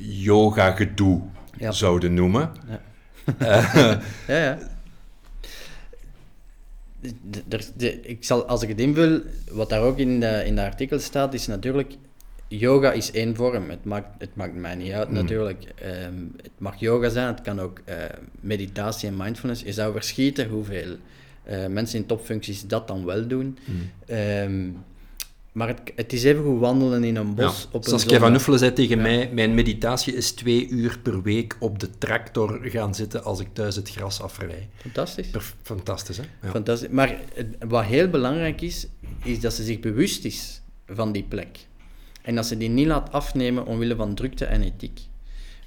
yoga 0.00 0.70
gedoe 0.70 1.22
zouden 1.70 2.14
noemen. 2.14 2.50
Ja. 2.68 2.80
Uh, 3.42 3.74
ja, 4.28 4.42
ja. 4.42 4.58
De, 7.76 8.00
ik 8.00 8.24
zal, 8.24 8.44
als 8.44 8.62
ik 8.62 8.68
het 8.68 8.80
invul, 8.80 9.20
wat 9.50 9.68
daar 9.68 9.82
ook 9.82 9.98
in 9.98 10.20
de, 10.20 10.42
in 10.46 10.54
de 10.54 10.62
artikel 10.62 10.98
staat, 10.98 11.34
is 11.34 11.46
natuurlijk 11.46 11.96
yoga 12.48 12.92
is 12.92 13.10
één 13.10 13.36
vorm. 13.36 13.70
Het 13.70 13.84
maakt, 13.84 14.08
het 14.18 14.36
maakt 14.36 14.54
mij 14.54 14.74
niet 14.74 14.92
uit, 14.92 15.06
hmm. 15.06 15.16
natuurlijk. 15.16 15.64
Ehm, 15.74 16.14
het 16.36 16.50
mag 16.58 16.80
yoga 16.80 17.08
zijn, 17.08 17.26
het 17.26 17.40
kan 17.40 17.60
ook 17.60 17.80
uh, 17.88 17.94
meditatie 18.40 19.08
en 19.08 19.16
mindfulness. 19.16 19.62
Je 19.62 19.72
zou 19.72 19.92
verschieten 19.92 20.48
hoeveel 20.48 20.96
uh, 21.50 21.66
mensen 21.66 21.98
in 21.98 22.06
topfuncties 22.06 22.66
dat 22.66 22.88
dan 22.88 23.04
wel 23.04 23.26
doen. 23.26 23.58
Hmm. 23.64 23.90
Ehm, 24.06 24.70
maar 25.58 25.68
het, 25.68 25.80
het, 25.94 26.12
is 26.12 26.24
even 26.24 26.44
goed 26.44 26.60
wandelen 26.60 27.04
in 27.04 27.16
een 27.16 27.34
bos. 27.34 27.62
Ja. 27.62 27.68
Op 27.70 27.84
een 27.84 27.90
Saskia 27.90 28.18
van 28.18 28.34
Uffelen 28.34 28.58
zei 28.58 28.72
tegen 28.72 29.02
mij, 29.02 29.30
mijn 29.32 29.54
meditatie 29.54 30.14
is 30.14 30.30
twee 30.30 30.68
uur 30.68 30.98
per 31.02 31.22
week 31.22 31.56
op 31.60 31.78
de 31.78 31.98
tractor 31.98 32.60
gaan 32.62 32.94
zitten 32.94 33.24
als 33.24 33.40
ik 33.40 33.48
thuis 33.52 33.76
het 33.76 33.90
gras 33.90 34.20
afrij. 34.20 34.68
Fantastisch. 34.74 35.30
fantastisch, 35.62 36.16
hè? 36.16 36.22
Ja. 36.42 36.50
Fantastisch. 36.50 36.88
Maar 36.88 37.20
wat 37.68 37.84
heel 37.84 38.08
belangrijk 38.08 38.60
is, 38.60 38.86
is 39.24 39.40
dat 39.40 39.52
ze 39.52 39.64
zich 39.64 39.80
bewust 39.80 40.24
is 40.24 40.60
van 40.86 41.12
die 41.12 41.22
plek. 41.22 41.58
En 42.22 42.34
dat 42.34 42.46
ze 42.46 42.56
die 42.56 42.68
niet 42.68 42.86
laat 42.86 43.12
afnemen 43.12 43.66
omwille 43.66 43.96
van 43.96 44.14
drukte 44.14 44.44
en 44.44 44.62
ethiek. 44.62 45.00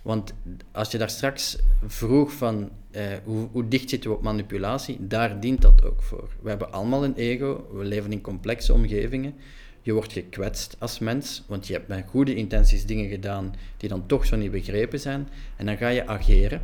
Want 0.01 0.33
als 0.71 0.91
je 0.91 0.98
daar 0.98 1.10
straks 1.10 1.57
vroeg 1.86 2.31
van 2.31 2.69
eh, 2.91 3.03
hoe, 3.24 3.48
hoe, 3.51 3.67
dicht 3.67 3.89
zitten 3.89 4.10
we 4.10 4.15
op 4.15 4.24
manipulatie, 4.24 4.98
daar 5.00 5.39
dient 5.39 5.62
dat 5.62 5.83
ook 5.83 6.01
voor. 6.01 6.29
We 6.41 6.50
hebben 6.50 6.71
allemaal 6.71 7.03
een 7.03 7.15
ego, 7.15 7.67
we 7.74 7.83
leven 7.83 8.12
in 8.12 8.21
complexe 8.21 8.74
omgevingen. 8.74 9.33
Je 9.82 9.94
wordt 9.94 10.14
gekwetst 10.14 10.76
als 10.80 11.00
mens, 11.00 11.44
want 11.48 11.68
je 11.68 11.74
hebt 11.74 11.88
met 11.88 12.06
goede 12.08 12.36
intenties 12.36 12.86
dingen 12.86 13.10
gedaan 13.10 13.56
die 13.78 13.90
dan 13.90 14.06
toch 14.06 14.26
zo 14.26 14.36
niet 14.36 14.52
begrepen 14.52 15.00
zijn. 15.00 15.28
En 15.56 15.66
dan 15.66 15.78
ga 15.78 15.88
je 15.88 16.08
ageren, 16.08 16.62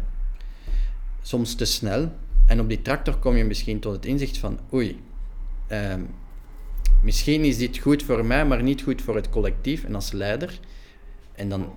soms 1.22 1.56
te 1.56 1.66
snel. 1.66 2.12
En 2.46 2.60
op 2.60 2.70
die 2.70 2.82
tractor 2.82 3.18
kom 3.18 3.36
je 3.36 3.44
misschien 3.44 3.80
tot 3.80 3.94
het 3.94 4.06
inzicht 4.06 4.38
van, 4.38 4.60
oei, 4.74 5.00
ehm, 5.68 6.02
misschien 7.04 7.44
is 7.44 7.58
dit 7.58 7.78
goed 7.78 8.04
voor 8.04 8.26
mij, 8.26 8.46
maar 8.46 8.64
niet 8.64 8.82
goed 8.82 9.02
voor 9.02 9.16
het 9.16 9.30
collectief 9.30 9.84
en 9.84 9.96
als 9.96 10.12
leider. 10.12 10.60
En 11.36 11.50
dan 11.50 11.74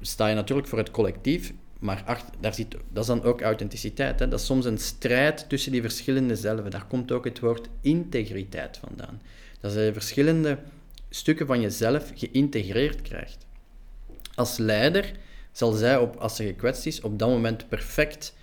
sta 0.00 0.28
je 0.28 0.34
natuurlijk 0.34 0.68
voor 0.68 0.78
het 0.78 0.90
collectief, 0.90 1.52
maar 1.78 2.02
achter, 2.06 2.34
daar 2.40 2.54
zit, 2.54 2.70
dat 2.70 3.02
is 3.02 3.06
dan 3.06 3.22
ook 3.22 3.42
authenticiteit. 3.42 4.18
Hè? 4.18 4.28
Dat 4.28 4.40
is 4.40 4.46
soms 4.46 4.64
een 4.64 4.78
strijd 4.78 5.48
tussen 5.48 5.72
die 5.72 5.80
verschillende 5.80 6.36
zelven. 6.36 6.70
Daar 6.70 6.86
komt 6.86 7.12
ook 7.12 7.24
het 7.24 7.40
woord 7.40 7.68
integriteit 7.80 8.76
vandaan. 8.76 9.20
Dat 9.64 9.72
je 9.72 9.90
verschillende 9.92 10.58
stukken 11.10 11.46
van 11.46 11.60
jezelf 11.60 12.12
geïntegreerd 12.14 13.02
krijgt. 13.02 13.46
Als 14.34 14.58
leider 14.58 15.12
zal 15.52 15.72
zij, 15.72 15.96
op, 15.96 16.16
als 16.16 16.36
ze 16.36 16.44
gekwetst 16.44 16.86
is, 16.86 17.00
op 17.00 17.18
dat 17.18 17.28
moment 17.28 17.68
perfect 17.68 18.34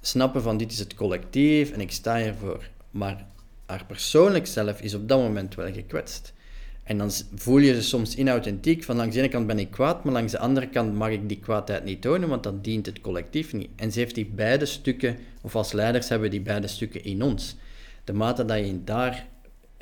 snappen 0.00 0.42
van 0.42 0.56
dit 0.56 0.72
is 0.72 0.78
het 0.78 0.94
collectief 0.94 1.70
en 1.70 1.80
ik 1.80 1.92
sta 1.92 2.16
hiervoor. 2.16 2.68
Maar 2.90 3.26
haar 3.66 3.84
persoonlijk 3.86 4.46
zelf 4.46 4.80
is 4.80 4.94
op 4.94 5.08
dat 5.08 5.18
moment 5.18 5.54
wel 5.54 5.72
gekwetst. 5.72 6.32
En 6.82 6.98
dan 6.98 7.10
voel 7.34 7.58
je 7.58 7.74
je 7.74 7.82
soms 7.82 8.14
inauthentiek. 8.14 8.84
Van 8.84 8.96
langs 8.96 9.14
de 9.14 9.20
ene 9.20 9.30
kant 9.30 9.46
ben 9.46 9.58
ik 9.58 9.70
kwaad, 9.70 10.04
maar 10.04 10.12
langs 10.12 10.32
de 10.32 10.38
andere 10.38 10.68
kant 10.68 10.94
mag 10.94 11.10
ik 11.10 11.28
die 11.28 11.40
kwaadheid 11.40 11.84
niet 11.84 12.02
tonen, 12.02 12.28
want 12.28 12.42
dat 12.42 12.64
dient 12.64 12.86
het 12.86 13.00
collectief 13.00 13.52
niet. 13.52 13.70
En 13.76 13.92
ze 13.92 13.98
heeft 13.98 14.14
die 14.14 14.26
beide 14.26 14.66
stukken, 14.66 15.16
of 15.40 15.56
als 15.56 15.72
leiders 15.72 16.08
hebben 16.08 16.30
die 16.30 16.40
beide 16.40 16.66
stukken 16.66 17.04
in 17.04 17.22
ons. 17.22 17.56
De 18.04 18.12
mate 18.12 18.44
dat 18.44 18.58
je 18.58 18.84
daar 18.84 19.30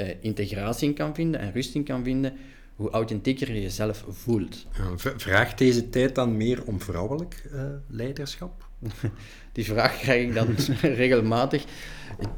uh, 0.01 0.09
integratie 0.21 0.89
in 0.89 0.95
kan 0.95 1.15
vinden 1.15 1.41
en 1.41 1.53
rust 1.53 1.75
in 1.75 1.85
kan 1.85 2.05
vinden, 2.05 2.33
hoe 2.75 2.91
authentieker 2.91 3.53
je 3.53 3.61
jezelf 3.61 4.05
voelt. 4.09 4.67
vraagt 4.97 5.59
deze 5.59 5.89
tijd 5.89 6.15
dan 6.15 6.37
meer 6.37 6.65
om 6.65 6.81
vrouwelijk 6.81 7.43
uh, 7.53 7.63
leiderschap? 7.89 8.69
Die 9.53 9.65
vraag 9.65 9.99
krijg 9.99 10.27
ik 10.29 10.35
dan 10.35 10.47
regelmatig. 11.03 11.65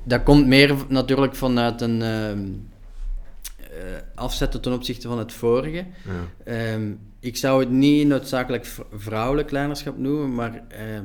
Dat 0.04 0.22
komt 0.22 0.46
meer 0.46 0.74
natuurlijk 0.88 1.34
vanuit 1.34 1.80
een 1.80 2.00
uh, 2.00 3.96
afzetten 4.14 4.60
ten 4.60 4.72
opzichte 4.72 5.08
van 5.08 5.18
het 5.18 5.32
vorige. 5.32 5.84
Ja. 6.04 6.44
Ehm, 6.44 6.92
ik 7.20 7.36
zou 7.36 7.60
het 7.60 7.70
niet 7.70 8.06
noodzakelijk 8.06 8.66
vrouwelijk 8.92 9.50
leiderschap 9.50 9.98
noemen, 9.98 10.34
maar 10.34 10.62
ehm, 10.68 11.04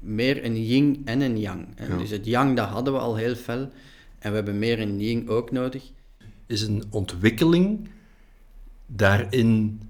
meer 0.00 0.44
een 0.44 0.66
yin 0.66 1.02
en 1.04 1.20
een 1.20 1.38
yang. 1.38 1.66
Dus 1.98 2.10
het 2.10 2.26
yang, 2.26 2.56
dat 2.56 2.68
hadden 2.68 2.92
we 2.92 2.98
al 2.98 3.16
heel 3.16 3.34
fel. 3.34 3.70
En 4.20 4.30
we 4.30 4.36
hebben 4.36 4.58
meer 4.58 4.80
een 4.80 5.00
yin 5.00 5.28
ook 5.28 5.50
nodig. 5.50 5.82
Is 6.46 6.62
een 6.62 6.84
ontwikkeling 6.90 7.88
daarin 8.86 9.80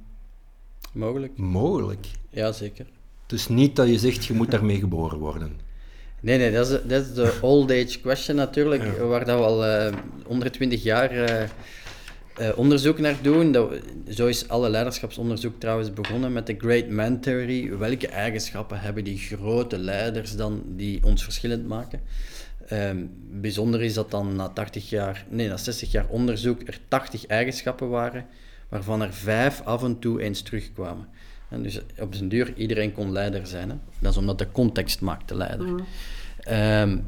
mogelijk? 0.92 1.36
Mogelijk. 1.36 2.06
Ja, 2.30 2.52
zeker. 2.52 2.86
Dus 3.26 3.48
niet 3.48 3.76
dat 3.76 3.88
je 3.88 3.98
zegt, 3.98 4.24
je 4.24 4.32
moet 4.32 4.50
daarmee 4.50 4.78
geboren 4.78 5.18
worden. 5.18 5.60
Nee, 6.20 6.38
nee, 6.38 6.52
dat 6.52 6.70
is, 6.70 6.78
dat 6.86 7.02
is 7.04 7.14
de 7.14 7.38
old 7.40 7.70
age 7.70 8.00
question 8.00 8.36
natuurlijk, 8.36 8.98
waar 8.98 9.24
dat 9.24 9.38
we 9.38 9.44
al 9.44 9.64
uh, 9.64 9.86
eh, 9.86 9.94
120 10.26 10.82
jaar 10.82 11.14
uh, 11.14 11.48
uh, 12.40 12.58
onderzoek 12.58 12.98
naar 12.98 13.16
doen. 13.22 13.52
Dat, 13.52 13.72
zo 14.08 14.26
is 14.26 14.48
alle 14.48 14.68
leiderschapsonderzoek 14.70 15.60
trouwens 15.60 15.92
begonnen 15.92 16.32
met 16.32 16.46
de 16.46 16.54
Great 16.58 16.88
Man 16.88 17.20
Theory. 17.20 17.76
Welke 17.78 18.08
eigenschappen 18.08 18.80
hebben 18.80 19.04
die 19.04 19.18
grote 19.18 19.78
leiders 19.78 20.36
dan 20.36 20.62
die 20.66 21.04
ons 21.04 21.24
verschillend 21.24 21.68
maken? 21.68 22.00
Um, 22.72 23.10
bijzonder 23.40 23.82
is 23.82 23.94
dat 23.94 24.10
dan 24.10 24.36
na 24.36 24.48
80 24.48 24.90
jaar, 24.90 25.24
nee, 25.28 25.48
na 25.48 25.56
60 25.56 25.92
jaar 25.92 26.06
onderzoek 26.08 26.68
er 26.68 26.78
80 26.88 27.26
eigenschappen 27.26 27.88
waren, 27.88 28.26
waarvan 28.68 29.02
er 29.02 29.12
vijf 29.12 29.60
af 29.60 29.82
en 29.82 29.98
toe 29.98 30.22
eens 30.22 30.42
terugkwamen. 30.42 31.08
En 31.48 31.62
dus 31.62 31.80
op 31.98 32.14
zijn 32.14 32.28
duur, 32.28 32.52
iedereen 32.56 32.92
kon 32.92 33.12
leider 33.12 33.46
zijn. 33.46 33.70
Hè? 33.70 33.76
Dat 33.98 34.12
is 34.12 34.18
omdat 34.18 34.38
de 34.38 34.52
context 34.52 35.00
maakte 35.00 35.34
leider. 35.34 35.66
Mm. 35.66 35.84
Ehm, 36.38 36.98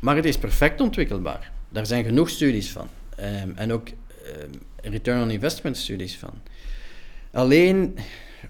maar 0.00 0.16
het 0.16 0.24
is 0.24 0.38
perfect 0.38 0.80
ontwikkelbaar. 0.80 1.52
Daar 1.68 1.86
zijn 1.86 2.04
genoeg 2.04 2.28
studies 2.28 2.70
van. 2.70 2.88
Um, 3.20 3.52
en 3.56 3.72
ook 3.72 3.88
return 4.82 5.22
on 5.22 5.30
investment 5.30 5.76
studies 5.76 6.16
van. 6.16 6.32
Alleen 7.30 7.98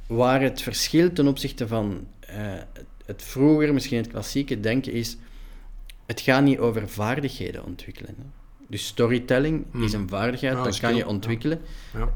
waar 0.06 0.42
het 0.42 0.62
verschil 0.62 1.12
ten 1.12 1.26
opzichte 1.26 1.68
van 1.68 2.06
uh, 2.30 2.36
het 3.06 3.22
vroeger, 3.22 3.74
misschien 3.74 3.98
het 3.98 4.08
klassieke 4.08 4.60
denken 4.60 4.92
is, 4.92 5.16
het 6.10 6.20
gaat 6.20 6.42
niet 6.42 6.58
over 6.58 6.88
vaardigheden 6.88 7.64
ontwikkelen. 7.64 8.14
Hè? 8.18 8.24
Dus 8.68 8.86
storytelling 8.86 9.64
is 9.72 9.92
hmm. 9.92 10.02
een 10.02 10.08
vaardigheid, 10.08 10.64
dat 10.64 10.80
kan 10.80 10.94
je 10.94 11.06
ontwikkelen. 11.06 11.60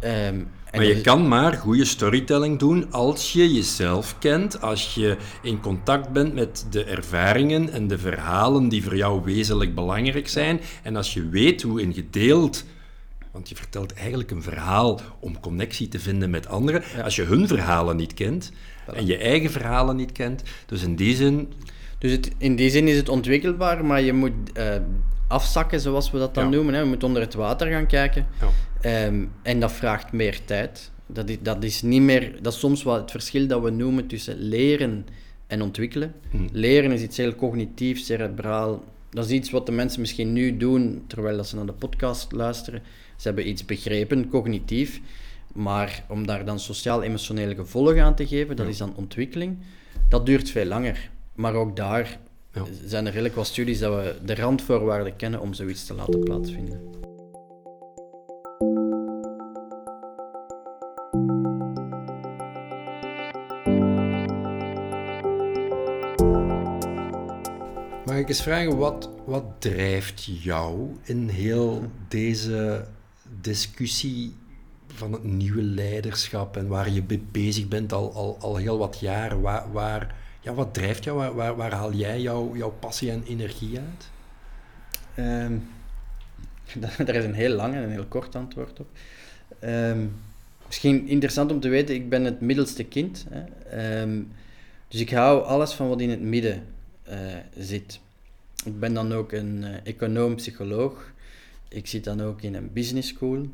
Ehm, 0.00 0.42
maar 0.72 0.84
je 0.84 1.00
kan 1.00 1.28
maar 1.28 1.52
goede 1.52 1.84
storytelling 1.84 2.58
doen 2.58 2.92
als 2.92 3.32
je 3.32 3.52
jezelf 3.52 4.18
kent, 4.18 4.60
als 4.60 4.94
je 4.94 5.16
in 5.42 5.60
contact 5.60 6.08
bent 6.08 6.34
met 6.34 6.66
de 6.70 6.84
ervaringen 6.84 7.70
en 7.70 7.86
de 7.86 7.98
verhalen 7.98 8.68
die 8.68 8.82
voor 8.82 8.96
jou 8.96 9.22
wezenlijk 9.24 9.74
belangrijk 9.74 10.28
zijn. 10.28 10.60
En 10.82 10.96
als 10.96 11.14
je 11.14 11.28
weet 11.28 11.62
hoe 11.62 11.82
een 11.82 11.94
gedeeld 11.94 12.64
want 13.32 13.48
je 13.48 13.56
vertelt 13.56 13.94
eigenlijk 13.94 14.30
een 14.30 14.42
verhaal 14.42 15.00
om 15.20 15.40
connectie 15.40 15.88
te 15.88 15.98
vinden 15.98 16.30
met 16.30 16.46
anderen. 16.46 16.82
Als 17.04 17.16
je 17.16 17.22
hun 17.22 17.48
verhalen 17.48 17.96
niet 17.96 18.14
kent 18.14 18.52
en 18.86 19.06
je 19.06 19.16
eigen 19.16 19.50
verhalen 19.50 19.96
niet 19.96 20.12
kent. 20.12 20.42
Dus 20.66 20.82
in 20.82 20.96
die 20.96 21.16
zin. 21.16 21.52
Dus 21.98 22.10
het, 22.10 22.30
in 22.38 22.56
die 22.56 22.70
zin 22.70 22.88
is 22.88 22.96
het 22.96 23.08
ontwikkelbaar, 23.08 23.84
maar 23.84 24.02
je 24.02 24.12
moet 24.12 24.32
uh, 24.58 24.76
afzakken, 25.28 25.80
zoals 25.80 26.10
we 26.10 26.18
dat 26.18 26.34
dan 26.34 26.50
noemen. 26.50 26.74
Hè. 26.74 26.80
We 26.80 26.88
moeten 26.88 27.08
onder 27.08 27.22
het 27.22 27.34
water 27.34 27.66
gaan 27.66 27.86
kijken. 27.86 28.26
Ja. 28.40 28.48
Ehm, 28.80 29.24
en 29.42 29.60
dat 29.60 29.72
vraagt 29.72 30.12
meer 30.12 30.44
tijd. 30.44 30.90
Dat 31.06 31.28
is, 31.28 31.36
dat 31.40 31.64
is 31.64 31.82
niet 31.82 32.02
meer, 32.02 32.42
dat 32.42 32.52
is 32.52 32.58
soms 32.58 32.82
wel 32.82 32.94
het 32.94 33.10
verschil 33.10 33.46
dat 33.46 33.62
we 33.62 33.70
noemen 33.70 34.06
tussen 34.06 34.38
leren 34.38 35.06
en 35.46 35.62
ontwikkelen. 35.62 36.14
Hmm. 36.30 36.48
Leren 36.52 36.92
is 36.92 37.02
iets 37.02 37.16
heel 37.16 37.34
cognitief, 37.34 37.98
cerebraal. 37.98 38.84
Dat 39.10 39.24
is 39.24 39.30
iets 39.30 39.50
wat 39.50 39.66
de 39.66 39.72
mensen 39.72 40.00
misschien 40.00 40.32
nu 40.32 40.56
doen 40.56 41.04
terwijl 41.06 41.44
ze 41.44 41.56
naar 41.56 41.66
de 41.66 41.72
podcast 41.72 42.32
luisteren. 42.32 42.82
Ze 43.16 43.26
hebben 43.26 43.48
iets 43.48 43.64
begrepen, 43.64 44.28
cognitief. 44.28 45.00
Maar 45.54 46.04
om 46.08 46.26
daar 46.26 46.44
dan 46.44 46.60
sociaal-emotionele 46.60 47.54
gevolgen 47.54 48.02
aan 48.02 48.14
te 48.14 48.26
geven, 48.26 48.56
dat 48.56 48.66
is 48.66 48.78
dan 48.78 48.96
ontwikkeling. 48.96 49.58
Dat 50.08 50.26
duurt 50.26 50.50
veel 50.50 50.64
langer. 50.64 51.10
Maar 51.34 51.54
ook 51.54 51.76
daar 51.76 52.18
ja. 52.52 52.64
zijn 52.84 53.06
er 53.06 53.12
redelijk 53.12 53.34
wat 53.34 53.46
studies 53.46 53.78
dat 53.78 53.94
we 53.94 54.16
de 54.24 54.34
randvoorwaarden 54.34 55.16
kennen 55.16 55.40
om 55.40 55.54
zoiets 55.54 55.86
te 55.86 55.94
laten 55.94 56.20
plaatsvinden. 56.20 56.80
Mag 68.04 68.16
ik 68.16 68.28
eens 68.28 68.42
vragen, 68.42 68.76
wat, 68.76 69.10
wat 69.26 69.44
drijft 69.58 70.24
jou 70.24 70.96
in 71.02 71.28
heel 71.28 71.82
deze 72.08 72.86
discussie 73.40 74.34
van 74.86 75.12
het 75.12 75.24
nieuwe 75.24 75.62
leiderschap 75.62 76.56
en 76.56 76.68
waar 76.68 76.90
je 76.90 77.02
mee 77.08 77.24
bezig 77.32 77.68
bent 77.68 77.92
al, 77.92 78.12
al, 78.12 78.36
al 78.40 78.56
heel 78.56 78.78
wat 78.78 79.00
jaren? 79.00 79.40
Waar, 79.40 79.72
waar, 79.72 80.14
ja, 80.44 80.54
wat 80.54 80.74
drijft 80.74 81.04
jou? 81.04 81.34
Waar, 81.34 81.56
waar, 81.56 81.72
haal 81.72 81.92
jij 81.92 82.20
jou, 82.20 82.58
jouw 82.58 82.70
passie 82.70 83.10
en 83.10 83.22
energie 83.26 83.78
uit? 83.78 84.08
Um, 85.18 85.68
daar 87.06 87.14
is 87.14 87.24
een 87.24 87.34
heel 87.34 87.54
lang 87.54 87.74
en 87.74 87.82
een 87.82 87.90
heel 87.90 88.06
kort 88.06 88.34
antwoord 88.34 88.80
op. 88.80 88.88
Um, 89.64 90.14
misschien 90.66 91.08
interessant 91.08 91.50
om 91.50 91.60
te 91.60 91.68
weten, 91.68 91.94
ik 91.94 92.08
ben 92.08 92.24
het 92.24 92.40
middelste 92.40 92.84
kind. 92.84 93.26
Hè. 93.30 94.00
Um, 94.02 94.32
dus 94.88 95.00
ik 95.00 95.10
hou 95.10 95.44
alles 95.44 95.72
van 95.72 95.88
wat 95.88 96.00
in 96.00 96.10
het 96.10 96.20
midden 96.20 96.66
uh, 97.08 97.16
zit. 97.58 98.00
Ik 98.64 98.80
ben 98.80 98.94
dan 98.94 99.12
ook 99.12 99.32
een 99.32 99.62
uh, 99.62 99.68
econoom-psycholoog. 99.84 101.12
Ik 101.68 101.86
zit 101.86 102.04
dan 102.04 102.22
ook 102.22 102.42
in 102.42 102.54
een 102.54 102.72
business 102.72 103.08
school, 103.08 103.46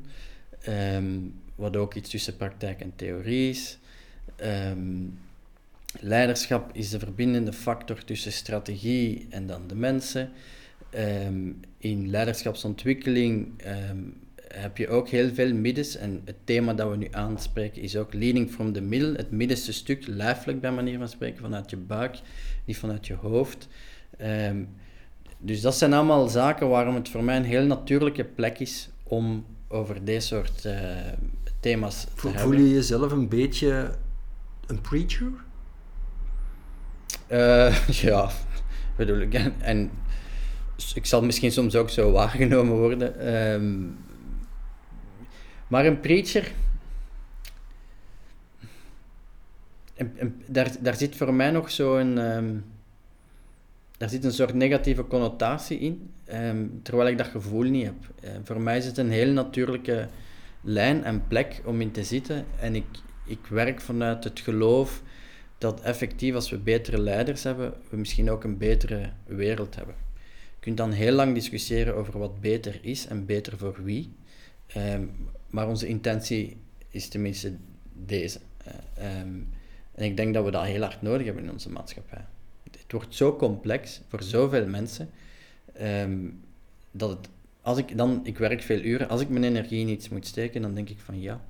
wat 1.54 1.76
ook 1.76 1.94
iets 1.94 2.10
tussen 2.10 2.36
praktijk 2.36 2.80
en 2.80 2.92
theorie 2.96 3.50
is. 3.50 3.78
Um, 4.42 5.18
leiderschap 6.00 6.70
is 6.72 6.90
de 6.90 6.98
verbindende 6.98 7.52
factor 7.52 8.04
tussen 8.04 8.32
strategie 8.32 9.26
en 9.30 9.46
dan 9.46 9.62
de 9.66 9.74
mensen. 9.74 10.30
Um, 11.26 11.60
in 11.78 12.10
leiderschapsontwikkeling 12.10 13.62
heb 14.54 14.76
je 14.76 14.88
ook 14.88 15.08
heel 15.08 15.34
veel 15.34 15.54
middens. 15.54 15.96
En 15.96 16.22
het 16.24 16.36
thema 16.44 16.74
dat 16.74 16.90
we 16.90 16.96
nu 16.96 17.08
aanspreken 17.10 17.82
is 17.82 17.96
ook 17.96 18.14
leading 18.14 18.50
from 18.50 18.72
the 18.72 18.80
middle. 18.80 19.16
Het 19.16 19.30
middenste 19.30 19.72
stuk, 19.72 20.06
lijfelijk 20.06 20.60
bij 20.60 20.72
manier 20.72 20.98
van 20.98 21.08
spreken, 21.08 21.40
vanuit 21.40 21.70
je 21.70 21.76
buik, 21.76 22.18
niet 22.64 22.76
vanuit 22.76 23.06
je 23.06 23.14
hoofd. 23.14 23.68
Um, 24.22 24.68
dus 25.38 25.60
dat 25.60 25.76
zijn 25.76 25.92
allemaal 25.92 26.28
zaken 26.28 26.68
waarom 26.68 26.94
het 26.94 27.08
voor 27.08 27.24
mij 27.24 27.36
een 27.36 27.44
heel 27.44 27.66
natuurlijke 27.66 28.24
plek 28.24 28.58
is 28.58 28.88
om 29.02 29.44
over 29.68 30.04
deze 30.04 30.26
soort 30.26 30.64
uh, 30.64 30.72
thema's 31.60 32.04
te 32.04 32.10
Voel, 32.14 32.32
hebben. 32.32 32.52
Voel 32.52 32.64
je 32.66 32.74
jezelf 32.74 33.12
een 33.12 33.28
beetje 33.28 33.90
een 34.66 34.80
preacher? 34.80 35.32
Uh, 37.32 37.88
ja, 38.04 38.30
bedoel 38.96 39.20
ik. 39.20 39.34
En, 39.58 39.90
ik 40.94 41.06
zal 41.06 41.22
misschien 41.22 41.52
soms 41.52 41.76
ook 41.76 41.90
zo 41.90 42.12
waargenomen 42.12 42.76
worden. 42.76 43.34
Um, 43.52 43.98
maar 45.68 45.86
een 45.86 46.00
preacher, 46.00 46.52
daar, 50.46 50.70
daar 50.80 50.96
zit 50.96 51.16
voor 51.16 51.34
mij 51.34 51.50
nog 51.50 51.70
zo'n. 51.70 52.18
Um, 52.18 52.64
daar 53.96 54.08
zit 54.08 54.24
een 54.24 54.32
soort 54.32 54.54
negatieve 54.54 55.06
connotatie 55.06 55.78
in, 55.78 56.10
um, 56.32 56.80
terwijl 56.82 57.08
ik 57.08 57.18
dat 57.18 57.26
gevoel 57.26 57.62
niet 57.62 57.84
heb. 57.84 57.94
Uh, 58.24 58.30
voor 58.44 58.60
mij 58.60 58.76
is 58.76 58.86
het 58.86 58.98
een 58.98 59.10
heel 59.10 59.32
natuurlijke 59.32 60.08
lijn 60.60 61.04
en 61.04 61.26
plek 61.28 61.62
om 61.64 61.80
in 61.80 61.90
te 61.90 62.04
zitten. 62.04 62.44
En 62.60 62.74
ik, 62.74 62.84
ik 63.24 63.46
werk 63.48 63.80
vanuit 63.80 64.24
het 64.24 64.40
geloof 64.40 65.02
dat 65.60 65.80
effectief, 65.80 66.34
als 66.34 66.50
we 66.50 66.58
betere 66.58 67.00
leiders 67.00 67.42
hebben, 67.42 67.74
we 67.90 67.96
misschien 67.96 68.30
ook 68.30 68.44
een 68.44 68.58
betere 68.58 69.10
wereld 69.26 69.74
hebben. 69.74 69.94
Je 70.28 70.60
kunt 70.60 70.76
dan 70.76 70.92
heel 70.92 71.12
lang 71.12 71.34
discussiëren 71.34 71.94
over 71.94 72.18
wat 72.18 72.40
beter 72.40 72.78
is 72.82 73.06
en 73.06 73.26
beter 73.26 73.58
voor 73.58 73.84
wie. 73.84 74.12
Um, 74.76 75.10
maar 75.46 75.68
onze 75.68 75.86
intentie 75.86 76.56
is 76.88 77.08
tenminste 77.08 77.56
deze. 77.92 78.40
Uh, 78.98 79.20
um, 79.20 79.48
en 79.94 80.04
ik 80.04 80.16
denk 80.16 80.34
dat 80.34 80.44
we 80.44 80.50
dat 80.50 80.64
heel 80.64 80.82
hard 80.82 81.02
nodig 81.02 81.26
hebben 81.26 81.44
in 81.44 81.50
onze 81.50 81.70
maatschappij. 81.70 82.24
Het 82.70 82.92
wordt 82.92 83.14
zo 83.14 83.36
complex 83.36 84.00
voor 84.08 84.22
zoveel 84.22 84.66
mensen, 84.66 85.10
um, 85.80 86.40
dat 86.90 87.10
het, 87.10 87.28
als 87.60 87.78
ik 87.78 87.96
dan, 87.96 88.20
ik 88.24 88.38
werk 88.38 88.62
veel 88.62 88.80
uren, 88.80 89.08
als 89.08 89.20
ik 89.20 89.28
mijn 89.28 89.44
energie 89.44 89.80
in 89.80 89.88
iets 89.88 90.08
moet 90.08 90.26
steken, 90.26 90.62
dan 90.62 90.74
denk 90.74 90.88
ik 90.88 90.98
van 90.98 91.20
ja, 91.20 91.40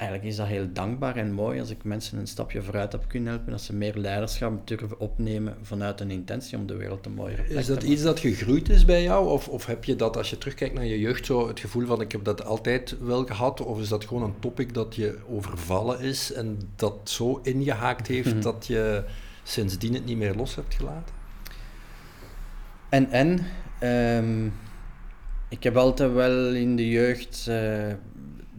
eigenlijk 0.00 0.30
is 0.30 0.36
dat 0.36 0.46
heel 0.46 0.66
dankbaar 0.72 1.16
en 1.16 1.32
mooi 1.32 1.60
als 1.60 1.70
ik 1.70 1.84
mensen 1.84 2.18
een 2.18 2.26
stapje 2.26 2.62
vooruit 2.62 2.92
heb 2.92 3.04
kunnen 3.08 3.32
helpen, 3.32 3.50
dat 3.50 3.60
ze 3.60 3.74
meer 3.74 3.94
leiderschap 3.96 4.66
durven 4.68 5.00
opnemen 5.00 5.56
vanuit 5.62 6.00
een 6.00 6.10
intentie 6.10 6.58
om 6.58 6.66
de 6.66 6.76
wereld 6.76 7.06
een 7.06 7.12
mooier 7.12 7.50
Is 7.50 7.66
dat 7.66 7.82
iets 7.82 8.02
dat 8.02 8.18
gegroeid 8.18 8.68
is 8.68 8.84
bij 8.84 9.02
jou? 9.02 9.28
Of, 9.28 9.48
of 9.48 9.66
heb 9.66 9.84
je 9.84 9.96
dat, 9.96 10.16
als 10.16 10.30
je 10.30 10.38
terugkijkt 10.38 10.74
naar 10.74 10.84
je 10.84 10.98
jeugd, 10.98 11.26
zo 11.26 11.48
het 11.48 11.60
gevoel 11.60 11.86
van 11.86 12.00
ik 12.00 12.12
heb 12.12 12.24
dat 12.24 12.44
altijd 12.44 12.96
wel 13.00 13.24
gehad? 13.24 13.60
Of 13.60 13.80
is 13.80 13.88
dat 13.88 14.04
gewoon 14.04 14.22
een 14.22 14.38
topic 14.40 14.74
dat 14.74 14.94
je 14.94 15.18
overvallen 15.28 16.00
is 16.00 16.32
en 16.32 16.58
dat 16.76 16.94
zo 17.04 17.40
ingehaakt 17.42 18.06
heeft 18.06 18.34
Mhm. 18.34 18.40
dat 18.40 18.66
je 18.66 19.04
sindsdien 19.42 19.94
het 19.94 20.04
niet 20.04 20.16
meer 20.16 20.34
los 20.34 20.54
hebt 20.54 20.74
gelaten? 20.74 21.14
En, 22.88 23.10
en, 23.10 23.46
um, 24.18 24.52
ik 25.48 25.62
heb 25.62 25.76
altijd 25.76 26.12
wel 26.12 26.54
in 26.54 26.76
de 26.76 26.88
jeugd 26.88 27.46
uh, 27.48 27.92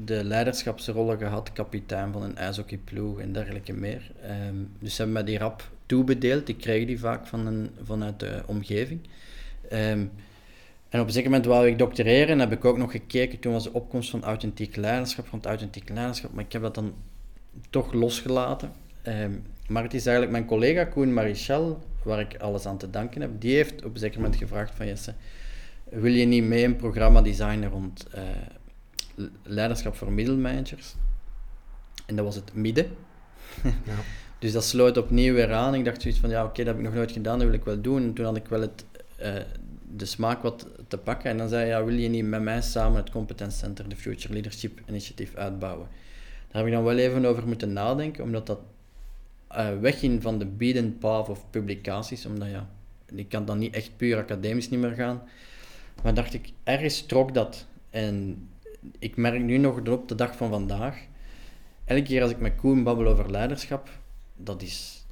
de 0.05 0.23
leiderschapsrollen 0.23 1.17
gehad, 1.17 1.53
kapitein 1.53 2.11
van 2.11 2.23
een 2.23 2.37
ijshockeyploeg 2.37 3.19
en 3.19 3.31
dergelijke 3.31 3.73
meer. 3.73 4.11
Um, 4.49 4.71
dus 4.79 4.95
ze 4.95 5.01
hebben 5.01 5.13
mij 5.13 5.31
die 5.31 5.37
rap 5.37 5.69
toebedeeld. 5.85 6.49
Ik 6.49 6.57
kreeg 6.57 6.85
die 6.85 6.99
vaak 6.99 7.27
van 7.27 7.47
een, 7.47 7.69
vanuit 7.83 8.19
de 8.19 8.43
omgeving. 8.45 8.99
Um, 9.73 10.11
en 10.89 10.99
op 10.99 11.05
een 11.05 11.13
zeker 11.13 11.29
moment 11.29 11.47
wou 11.47 11.67
ik 11.67 11.77
doctoreren 11.77 12.27
en 12.27 12.39
heb 12.39 12.51
ik 12.51 12.65
ook 12.65 12.77
nog 12.77 12.91
gekeken, 12.91 13.39
toen 13.39 13.51
was 13.51 13.63
de 13.63 13.73
opkomst 13.73 14.09
van 14.09 14.23
authentiek 14.23 14.75
leiderschap, 14.75 15.31
het 15.31 15.45
authentiek 15.45 15.89
leiderschap, 15.89 16.33
maar 16.33 16.43
ik 16.43 16.51
heb 16.51 16.61
dat 16.61 16.75
dan 16.75 16.93
toch 17.69 17.93
losgelaten. 17.93 18.71
Um, 19.07 19.43
maar 19.67 19.83
het 19.83 19.93
is 19.93 20.05
eigenlijk 20.05 20.31
mijn 20.37 20.45
collega 20.45 20.83
Koen 20.83 21.13
Marichal, 21.13 21.79
waar 22.03 22.19
ik 22.19 22.37
alles 22.37 22.65
aan 22.65 22.77
te 22.77 22.89
danken 22.89 23.21
heb, 23.21 23.31
die 23.39 23.55
heeft 23.55 23.85
op 23.85 23.93
een 23.93 23.99
zeker 23.99 24.21
moment 24.21 24.39
gevraagd 24.39 24.75
van 24.75 24.87
Jesse, 24.87 25.13
wil 25.89 26.13
je 26.13 26.25
niet 26.25 26.43
mee 26.43 26.63
een 26.63 26.75
programma 26.75 27.21
designen 27.21 27.69
rond 27.69 28.07
uh, 28.15 28.21
leiderschap 29.43 29.95
voor 29.95 30.11
middelmanagers? 30.11 30.95
En 32.05 32.15
dat 32.15 32.25
was 32.25 32.35
het 32.35 32.53
midden. 32.53 32.85
Ja. 33.63 33.93
dus 34.39 34.51
dat 34.51 34.63
sloot 34.63 34.97
opnieuw 34.97 35.33
weer 35.33 35.53
aan. 35.53 35.75
Ik 35.75 35.85
dacht 35.85 36.01
zoiets 36.01 36.19
van, 36.19 36.29
ja 36.29 36.41
oké, 36.41 36.49
okay, 36.49 36.65
dat 36.65 36.73
heb 36.73 36.83
ik 36.83 36.89
nog 36.89 36.97
nooit 36.97 37.11
gedaan, 37.11 37.37
dat 37.37 37.47
wil 37.47 37.57
ik 37.57 37.63
wel 37.63 37.81
doen. 37.81 38.03
En 38.03 38.13
toen 38.13 38.25
had 38.25 38.35
ik 38.35 38.47
wel 38.47 38.61
het, 38.61 38.85
uh, 39.21 39.33
de 39.95 40.05
smaak 40.05 40.41
wat 40.41 40.67
te 40.87 40.97
pakken. 40.97 41.29
En 41.29 41.37
dan 41.37 41.49
zei 41.49 41.61
hij, 41.61 41.69
ja, 41.69 41.85
wil 41.85 41.95
je 41.95 42.07
niet 42.07 42.25
met 42.25 42.41
mij 42.41 42.61
samen 42.61 42.97
het 42.97 43.09
Competence 43.09 43.57
Center, 43.57 43.89
de 43.89 43.95
Future 43.95 44.33
Leadership 44.33 44.79
Initiative, 44.89 45.37
uitbouwen? 45.37 45.87
Daar 46.47 46.61
heb 46.61 46.65
ik 46.65 46.77
dan 46.77 46.83
wel 46.83 46.97
even 46.97 47.25
over 47.25 47.47
moeten 47.47 47.73
nadenken, 47.73 48.23
omdat 48.23 48.47
dat 48.47 48.59
uh, 49.51 49.79
wegging 49.79 50.21
van 50.21 50.39
de 50.39 50.45
beaten 50.45 50.97
path 50.97 51.29
of 51.29 51.49
publicaties, 51.49 52.25
omdat 52.25 52.49
ja, 52.49 52.69
ik 53.15 53.29
kan 53.29 53.45
dan 53.45 53.57
niet 53.57 53.73
echt 53.73 53.91
puur 53.97 54.17
academisch 54.17 54.69
niet 54.69 54.79
meer 54.79 54.93
gaan. 54.93 55.21
Maar 56.03 56.13
dacht 56.13 56.33
ik, 56.33 56.49
ergens 56.63 57.05
trok 57.05 57.33
dat. 57.33 57.65
En 57.89 58.47
ik 58.99 59.15
merk 59.17 59.41
nu 59.41 59.57
nog 59.57 59.77
op 59.89 60.07
de 60.07 60.15
dag 60.15 60.35
van 60.37 60.49
vandaag, 60.49 60.95
elke 61.85 62.03
keer 62.03 62.21
als 62.21 62.31
ik 62.31 62.39
met 62.39 62.55
Koen 62.55 62.83
babbel 62.83 63.07
over 63.07 63.31
leiderschap, 63.31 63.89
dat, 64.35 64.61
is, 64.61 65.05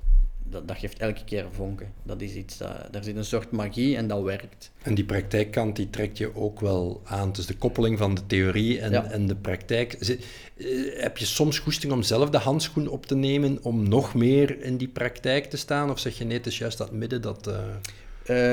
dat, 0.43 0.67
dat 0.67 0.77
geeft 0.77 0.99
elke 0.99 1.23
keer 1.23 1.45
vonken. 1.51 1.91
Dat 2.03 2.21
is 2.21 2.34
iets, 2.34 2.58
daar 2.91 3.03
zit 3.03 3.15
een 3.15 3.25
soort 3.25 3.51
magie 3.51 3.95
en 3.97 4.08
dat 4.08 4.23
werkt. 4.23 4.71
En 4.82 4.95
die 4.95 5.03
praktijkkant 5.05 5.75
die 5.75 5.89
trekt 5.89 6.17
je 6.17 6.36
ook 6.36 6.60
wel 6.60 7.01
aan. 7.05 7.32
Dus 7.32 7.45
de 7.45 7.55
koppeling 7.55 7.97
van 7.97 8.15
de 8.15 8.25
theorie 8.25 8.79
en, 8.79 8.91
Ja. 8.91 9.03
en 9.03 9.27
de 9.27 9.36
praktijk. 9.36 9.95
Zit- 9.99 10.25
eh, 10.58 10.65
heb 11.01 11.17
je 11.17 11.25
soms 11.25 11.60
goesting 11.60 11.93
om 11.93 12.03
zelf 12.03 12.29
de 12.29 12.38
handschoen 12.38 12.88
op 12.88 13.05
te 13.05 13.15
nemen 13.15 13.60
om 13.62 13.88
nog 13.89 14.13
meer 14.13 14.62
in 14.63 14.77
die 14.77 14.88
praktijk 14.88 15.45
te 15.45 15.58
staan? 15.58 15.89
Of 15.91 15.99
zeg 15.99 16.17
je 16.17 16.23
nee, 16.25 16.38
het 16.38 16.47
is 16.47 16.58
juist 16.58 16.77
dat 16.77 16.91
midden 16.91 17.21
dat... 17.21 17.47
eh, 17.47 17.60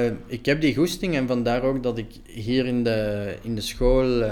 Eh, 0.07 0.13
ik 0.27 0.47
heb 0.47 0.61
die 0.61 0.75
goesting 0.75 1.15
en 1.17 1.27
vandaar 1.27 1.63
ook 1.63 1.83
dat 1.83 1.99
ik 1.99 2.07
hier 2.27 2.67
in 2.67 2.85
de, 2.85 3.35
in 3.43 3.55
de 3.55 3.61
school, 3.61 4.23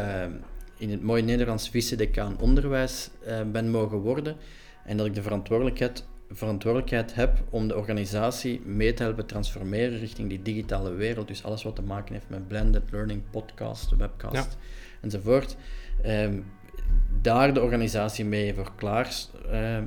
in 0.84 0.90
het 0.90 1.02
mooie 1.02 1.22
Nederlands, 1.22 1.68
vice-decaan 1.68 2.40
onderwijs 2.40 3.10
eh, 3.26 3.40
ben 3.52 3.70
mogen 3.70 3.98
worden. 3.98 4.36
En 4.84 4.96
dat 4.96 5.06
ik 5.06 5.14
de 5.14 5.22
verantwoordelijkheid, 5.22 6.04
verantwoordelijkheid 6.30 7.14
heb 7.14 7.42
om 7.50 7.68
de 7.68 7.76
organisatie 7.76 8.60
mee 8.60 8.94
te 8.94 9.02
helpen 9.02 9.26
transformeren 9.26 9.98
richting 9.98 10.28
die 10.28 10.42
digitale 10.42 10.92
wereld. 10.92 11.28
Dus 11.28 11.44
alles 11.44 11.62
wat 11.62 11.76
te 11.76 11.82
maken 11.82 12.14
heeft 12.14 12.28
met 12.28 12.48
blended 12.48 12.82
learning, 12.90 13.22
podcast, 13.30 13.96
webcast 13.96 14.34
Ja. 14.34 14.46
enzovoort. 15.00 15.56
Ehm, 16.02 16.40
daar 17.22 17.54
de 17.54 17.60
organisatie 17.62 18.24
mee 18.24 18.54
voor 18.54 18.72
klaar 18.76 19.14
eh, 19.50 19.78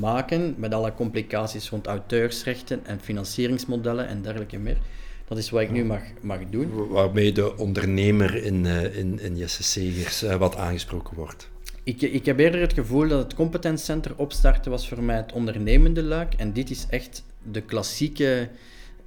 maken, 0.00 0.54
met 0.58 0.74
alle 0.74 0.94
complicaties 0.94 1.70
rond 1.70 1.86
auteursrechten 1.86 2.86
en 2.86 3.00
financieringsmodellen 3.00 4.06
en 4.06 4.22
dergelijke 4.22 4.58
meer. 4.58 4.78
Dat 5.24 5.38
is 5.38 5.50
wat 5.50 5.62
ik 5.62 5.70
nu 5.70 5.84
mag, 5.84 6.02
mag 6.20 6.38
doen. 6.50 6.88
waarmee 6.88 7.32
de 7.32 7.56
ondernemer 7.56 8.44
in, 8.44 8.66
eh, 8.66 8.96
in, 8.96 9.20
in 9.20 9.36
Jesse 9.36 9.62
Segers 9.62 10.22
eh, 10.22 10.36
wat 10.36 10.56
aangesproken 10.56 11.16
wordt. 11.16 11.50
Ik, 11.84 12.02
ik 12.02 12.26
heb 12.26 12.38
eerder 12.38 12.60
het 12.60 12.72
gevoel 12.72 13.08
dat 13.08 13.22
het 13.22 13.34
Competence 13.34 13.84
Center 13.84 14.12
opstarten 14.16 14.70
was 14.70 14.88
voor 14.88 15.02
mij 15.02 15.16
het 15.16 15.32
ondernemende 15.32 16.02
luik. 16.02 16.34
En 16.34 16.52
dit 16.52 16.70
is 16.70 16.86
echt 16.90 17.24
de 17.52 17.60
klassieke 17.60 18.48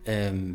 ehm, 0.03 0.51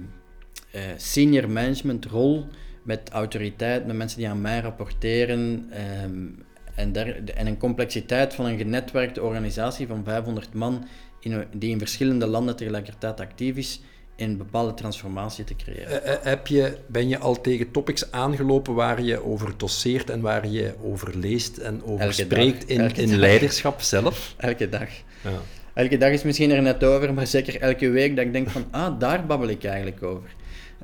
eh, 0.70 0.82
senior 0.96 1.50
management 1.50 2.04
rol 2.04 2.46
met 2.82 3.10
autoriteit, 3.10 3.86
met 3.86 3.96
mensen 3.96 4.18
die 4.18 4.28
aan 4.28 4.40
mij 4.40 4.60
rapporteren. 4.60 5.66
ehm, 5.70 6.26
en, 6.74 6.92
der, 6.92 7.24
en 7.24 7.46
een 7.46 7.58
complexiteit 7.58 8.34
van 8.34 8.44
een 8.44 8.58
genetwerkte 8.58 9.22
organisatie 9.22 9.86
van 9.86 10.04
500 10.04 10.54
man 10.54 10.86
in, 11.20 11.44
die 11.52 11.70
in 11.70 11.78
verschillende 11.78 12.26
landen 12.26 12.56
tegelijkertijd 12.56 13.20
actief 13.20 13.56
is, 13.56 13.80
een 14.20 14.36
bepaalde 14.36 14.74
transformatie 14.74 15.44
te 15.44 15.56
creëren. 15.56 16.04
Eh, 16.04 16.12
eh, 16.12 16.22
heb 16.22 16.46
je, 16.46 16.76
ben 16.86 17.08
je 17.08 17.18
al 17.18 17.40
tegen 17.40 17.70
topics 17.70 18.12
aangelopen 18.12 18.74
waar 18.74 19.02
je 19.02 19.24
over 19.24 19.52
doseert 19.56 20.10
en 20.10 20.20
waar 20.20 20.48
je 20.48 20.74
over 20.82 21.16
leest 21.16 21.56
en 21.56 21.82
over 21.84 22.00
Elke 22.00 22.14
spreekt 22.14 22.68
dag, 22.68 22.76
in, 22.76 22.94
in 22.94 23.08
dag. 23.08 23.18
leiderschap 23.18 23.80
zelf? 23.80 24.34
Elke 24.36 24.68
dag. 24.68 24.88
Ja. 25.22 25.40
Elke 25.74 25.98
dag 25.98 26.10
is 26.10 26.22
misschien 26.22 26.50
er 26.50 26.62
net 26.62 26.84
over, 26.84 27.14
maar 27.14 27.26
zeker 27.26 27.60
elke 27.60 27.88
week 27.88 28.16
dat 28.16 28.24
ik 28.24 28.32
denk 28.32 28.50
van, 28.50 28.64
ah, 28.70 28.98
daar 28.98 29.26
babbel 29.26 29.48
ik 29.48 29.64
eigenlijk 29.64 30.02
over. 30.02 30.34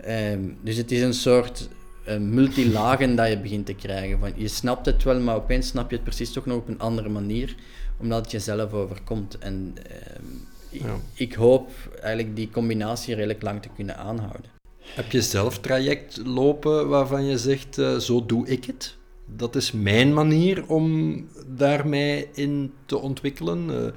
Ehm, 0.00 0.40
dus 0.62 0.76
het 0.76 0.90
is 0.90 1.02
een 1.02 1.14
soort 1.14 1.68
eh, 2.04 2.16
multilagen 2.16 3.16
dat 3.16 3.28
je 3.28 3.38
begint 3.38 3.66
te 3.66 3.74
krijgen. 3.74 4.18
Van, 4.18 4.32
je 4.34 4.48
snapt 4.48 4.86
het 4.86 5.02
wel, 5.02 5.20
maar 5.20 5.36
opeens 5.36 5.68
snap 5.68 5.90
je 5.90 5.96
het 5.96 6.04
precies 6.04 6.32
toch 6.32 6.46
nog 6.46 6.56
op 6.56 6.68
een 6.68 6.78
andere 6.78 7.08
manier, 7.08 7.54
omdat 7.96 8.22
het 8.22 8.30
jezelf 8.30 8.72
overkomt. 8.72 9.38
En 9.38 9.74
ehm, 9.90 10.24
Ja. 10.70 10.96
ik 11.14 11.34
hoop 11.34 11.70
eigenlijk 12.02 12.36
die 12.36 12.50
combinatie 12.50 13.14
redelijk 13.14 13.42
lang 13.42 13.62
te 13.62 13.68
kunnen 13.76 13.96
aanhouden. 13.96 14.50
Heb 14.94 15.12
je 15.12 15.22
zelf 15.22 15.58
traject 15.58 16.20
lopen 16.24 16.88
waarvan 16.88 17.24
je 17.24 17.38
zegt, 17.38 17.78
eh, 17.78 17.96
zo 17.96 18.26
doe 18.26 18.46
ik 18.46 18.64
het? 18.64 18.96
Dat 19.26 19.56
is 19.56 19.72
mijn 19.72 20.14
manier 20.14 20.66
om 20.66 21.14
daar 21.46 21.88
mij 21.88 22.28
in 22.32 22.72
te 22.86 22.98
ontwikkelen. 22.98 23.70
Eh, 23.70 23.92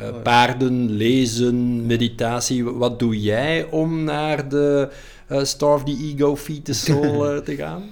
eh, 0.00 0.22
paarden, 0.22 0.90
lezen, 0.90 1.86
meditatie. 1.86 2.64
Wat 2.64 2.98
doe 2.98 3.20
jij 3.20 3.64
om 3.64 4.04
naar 4.04 4.48
de 4.48 4.90
eh, 5.26 5.44
Starve 5.44 5.84
the 5.84 6.12
Ego, 6.14 6.36
Feed 6.36 6.64
the 6.64 6.72
Soul 6.72 7.20
te 7.42 7.56
gaan? 7.56 7.82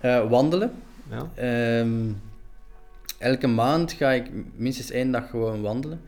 Eh, 0.00 0.30
wandelen. 0.30 0.72
Ja. 1.10 1.30
Ehm, 1.34 2.12
elke 3.18 3.46
maand 3.46 3.92
ga 3.92 4.10
ik 4.10 4.30
minstens 4.56 4.90
één 4.90 5.10
dag 5.10 5.30
gewoon 5.30 5.62
wandelen. 5.62 6.00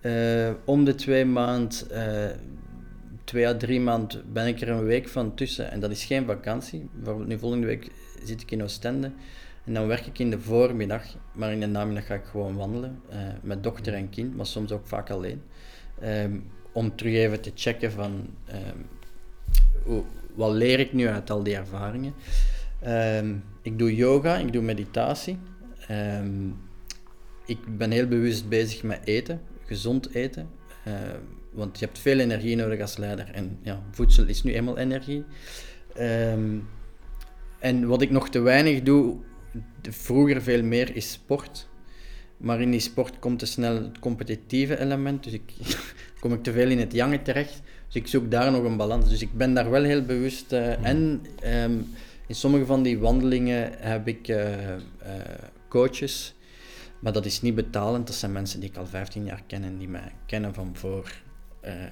Eh, 0.00 0.50
om 0.64 0.84
de 0.84 0.94
twee 0.94 1.24
maand, 1.24 1.86
eh, 1.90 2.28
twee 3.24 3.46
à 3.46 3.56
drie 3.56 3.80
maand 3.80 4.22
ben 4.32 4.46
ik 4.46 4.60
er 4.60 4.68
een 4.68 4.84
week 4.84 5.08
van 5.08 5.34
tussen. 5.34 5.70
En 5.70 5.80
dat 5.80 5.90
is 5.90 6.04
geen 6.04 6.26
vakantie. 6.26 6.88
Bijvoorbeeld 6.94 7.28
nu 7.28 7.38
volgende 7.38 7.66
week 7.66 7.90
zit 8.24 8.40
ik 8.40 8.50
in 8.50 8.62
Oostende. 8.62 9.10
En 9.64 9.74
dan 9.74 9.86
werk 9.86 10.06
ik 10.06 10.18
in 10.18 10.30
de 10.30 10.40
voormiddag, 10.40 11.04
maar 11.32 11.52
in 11.52 11.60
de 11.60 11.66
namiddag 11.66 12.06
ga 12.06 12.14
ik 12.14 12.24
gewoon 12.24 12.56
wandelen. 12.56 13.00
eh, 13.08 13.18
met 13.42 13.62
dochter 13.62 13.94
en 13.94 14.10
kind, 14.10 14.36
maar 14.36 14.46
soms 14.46 14.72
ook 14.72 14.86
vaak 14.86 15.10
alleen. 15.10 15.42
Ehm, 16.00 16.38
om 16.72 16.96
terug 16.96 17.14
even 17.14 17.40
te 17.40 17.52
checken 17.54 17.92
van... 17.92 18.26
ehm, 18.44 18.78
wat 20.34 20.52
leer 20.52 20.78
ik 20.80 20.92
nu 20.92 21.06
uit 21.08 21.30
al 21.30 21.42
die 21.42 21.56
ervaringen? 21.56 22.14
Ehm, 22.80 23.34
ik 23.62 23.78
doe 23.78 23.94
yoga, 23.94 24.36
ik 24.36 24.52
doe 24.52 24.62
meditatie. 24.62 25.38
Ik 27.46 27.76
ben 27.78 27.90
heel 27.90 28.06
bewust 28.06 28.48
bezig 28.48 28.82
met 28.82 29.00
eten, 29.04 29.40
gezond 29.70 30.14
eten. 30.14 30.48
Eh, 30.84 30.92
want 31.52 31.78
je 31.78 31.84
hebt 31.84 31.98
veel 31.98 32.18
energie 32.18 32.56
nodig 32.56 32.80
als 32.80 32.96
leider. 32.96 33.30
En 33.32 33.58
ja, 33.62 33.82
voedsel 33.90 34.26
is 34.26 34.42
nu 34.42 34.54
eenmaal 34.54 34.78
energie. 34.78 35.24
Ehm, 35.94 36.58
en 37.58 37.86
wat 37.86 38.02
ik 38.02 38.10
nog 38.10 38.28
te 38.28 38.40
weinig 38.40 38.82
doe, 38.82 39.16
vroeger 39.90 40.42
veel 40.42 40.62
meer, 40.62 40.96
is 40.96 41.12
sport. 41.12 41.68
Maar 42.36 42.60
in 42.60 42.70
die 42.70 42.80
sport 42.80 43.18
komt 43.18 43.38
te 43.38 43.46
snel 43.46 43.74
het 43.74 43.98
competitieve 43.98 44.78
element. 44.80 45.24
Dus 45.24 45.32
ik 45.32 45.52
kom 46.20 46.32
ik 46.32 46.42
te 46.42 46.52
veel 46.52 46.68
in 46.68 46.78
het 46.78 46.92
jangen 46.92 47.22
terecht. 47.22 47.62
Dus 47.86 47.94
ik 48.02 48.06
zoek 48.06 48.30
daar 48.30 48.52
nog 48.52 48.64
een 48.64 48.76
balans. 48.76 49.08
Dus 49.08 49.22
ik 49.22 49.32
ben 49.32 49.54
daar 49.54 49.70
wel 49.70 49.82
heel 49.82 50.02
bewust. 50.02 50.52
eh, 50.52 50.84
En 50.84 51.22
ehm, 51.42 51.72
in 52.26 52.34
sommige 52.34 52.66
van 52.66 52.82
die 52.82 52.98
wandelingen 52.98 53.72
heb 53.78 54.08
ik 54.08 54.28
eh, 54.28 54.48
coaches. 55.68 56.34
Maar 57.00 57.12
dat 57.12 57.24
is 57.24 57.40
niet 57.40 57.54
betalend. 57.54 58.06
Dat 58.06 58.16
zijn 58.16 58.32
mensen 58.32 58.60
die 58.60 58.68
ik 58.68 58.76
al 58.76 58.86
15 58.86 59.24
jaar 59.24 59.42
ken 59.46 59.64
en 59.64 59.78
die 59.78 59.88
mij 59.88 60.12
kennen 60.26 60.54
van 60.54 60.70
voor, 60.76 61.12
eh, 61.60 61.84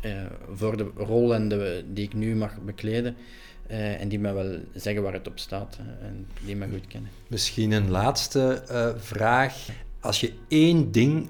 eh, 0.00 0.30
voor 0.52 0.76
de 0.76 0.90
rol 0.96 1.34
en 1.34 1.48
de, 1.48 1.84
die 1.92 2.04
ik 2.04 2.14
nu 2.14 2.36
mag 2.36 2.60
bekleden. 2.60 3.16
Eh, 3.66 4.00
en 4.00 4.08
die 4.08 4.18
mij 4.18 4.34
wel 4.34 4.58
zeggen 4.74 5.02
waar 5.02 5.12
het 5.12 5.28
op 5.28 5.38
staat 5.38 5.78
en 6.00 6.26
die 6.44 6.56
mij 6.56 6.68
goed 6.68 6.86
kennen. 6.86 7.10
Misschien 7.26 7.72
een 7.72 7.90
laatste 7.90 8.62
vraag. 8.96 9.68
Als 10.00 10.20
je 10.20 10.32
één 10.48 10.92
ding 10.92 11.28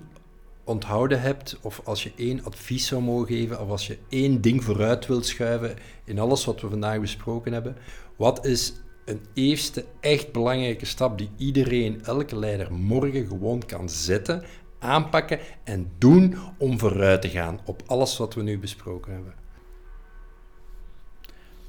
onthouden 0.65 1.21
hebt, 1.21 1.59
of 1.61 1.81
als 1.85 2.03
je 2.03 2.13
één 2.17 2.45
advies 2.45 2.87
zou 2.87 3.03
mogen 3.03 3.27
geven, 3.27 3.61
of 3.61 3.69
als 3.69 3.87
je 3.87 3.99
één 4.09 4.41
ding 4.41 4.65
vooruit 4.65 5.07
wilt 5.07 5.27
schuiven 5.27 5.75
in 6.05 6.19
alles 6.19 6.45
wat 6.45 6.61
we 6.61 6.69
vandaag 6.69 7.01
besproken 7.01 7.53
hebben, 7.53 7.77
wat 8.17 8.47
is 8.47 8.73
een 9.11 9.21
eerste 9.35 9.85
echt 10.01 10.33
belangrijke 10.33 10.87
stap 10.87 11.19
die 11.19 11.31
iedereen, 11.37 12.05
elke 12.05 12.37
leider, 12.37 12.73
morgen 12.73 13.27
gewoon 13.27 13.67
kan 13.67 13.89
zetten, 13.89 14.43
aanpakken 14.79 15.39
en 15.65 15.91
doen 15.99 16.37
om 16.59 16.79
vooruit 16.79 17.23
te 17.23 17.29
gaan 17.29 17.61
op 17.65 17.83
alles 17.87 18.17
wat 18.17 18.35
we 18.35 18.43
nu 18.43 18.59
besproken 18.59 19.13
hebben? 19.13 19.35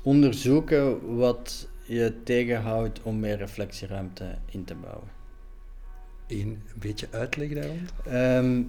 Onderzoeken 0.01 1.15
wat 1.15 1.69
je 1.86 2.13
tegenhoudt 2.23 3.01
om 3.04 3.19
meer 3.19 3.38
reflectieruimte 3.38 4.38
in 4.49 4.63
te 4.63 4.75
bouwen. 4.75 5.08
Eén 6.27 6.62
beetje 6.80 7.08
uitleg 7.12 7.54
daar 7.54 7.67
rond? 7.67 7.93
Ehm, 8.06 8.62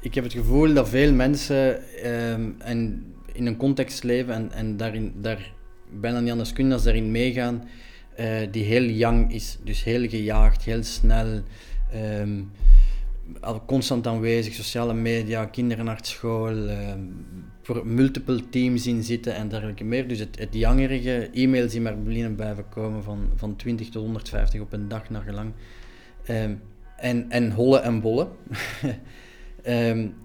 ik 0.00 0.14
heb 0.14 0.24
het 0.24 0.32
gevoel 0.32 0.74
dat 0.74 0.88
veel 0.88 1.12
mensen 1.12 1.82
ehm, 2.02 2.50
en 2.58 3.12
in 3.32 3.46
een 3.46 3.56
context 3.56 4.02
leven 4.02 4.34
en, 4.34 4.52
en 4.52 4.76
daarin, 4.76 5.12
daar 5.16 5.52
bijna 6.00 6.20
niet 6.20 6.30
anders 6.30 6.52
kunnen 6.52 6.72
dan 6.72 6.84
daarin 6.84 7.10
meegaan, 7.10 7.68
eh, 8.16 8.26
die 8.50 8.64
heel 8.64 8.82
young 8.82 9.32
is. 9.32 9.58
Dus 9.64 9.84
heel 9.84 10.08
gejaagd, 10.08 10.62
heel 10.62 10.82
snel, 10.82 11.42
ehm, 11.92 12.42
al 13.40 13.64
constant 13.64 14.06
aanwezig, 14.06 14.54
sociale 14.54 14.94
media, 14.94 15.44
kinderen 15.44 15.84
naar 15.84 15.98
school, 16.02 16.68
ehm, 16.68 17.00
voor 17.62 17.86
multiple 17.86 18.48
teams 18.48 18.86
in 18.86 19.02
zitten 19.02 19.34
en 19.34 19.48
dergelijke 19.48 19.84
meer. 19.84 20.08
Dus 20.08 20.18
het, 20.18 20.38
het 20.38 20.54
jangerige, 20.54 21.30
e-mails 21.32 21.72
die 21.72 21.80
maar 21.80 21.98
binnen 21.98 22.34
blijven 22.34 22.68
komen 22.68 23.02
van, 23.02 23.30
van 23.36 23.56
20 23.56 23.88
tot 23.88 24.02
150 24.02 24.60
op 24.60 24.72
een 24.72 24.88
dag 24.88 25.10
naar 25.10 25.22
gelang. 25.22 25.52
Ehm, 26.24 26.54
en, 26.96 27.30
en 27.30 27.52
hollen 27.52 27.82
en 27.82 28.00
bollen. 28.00 28.28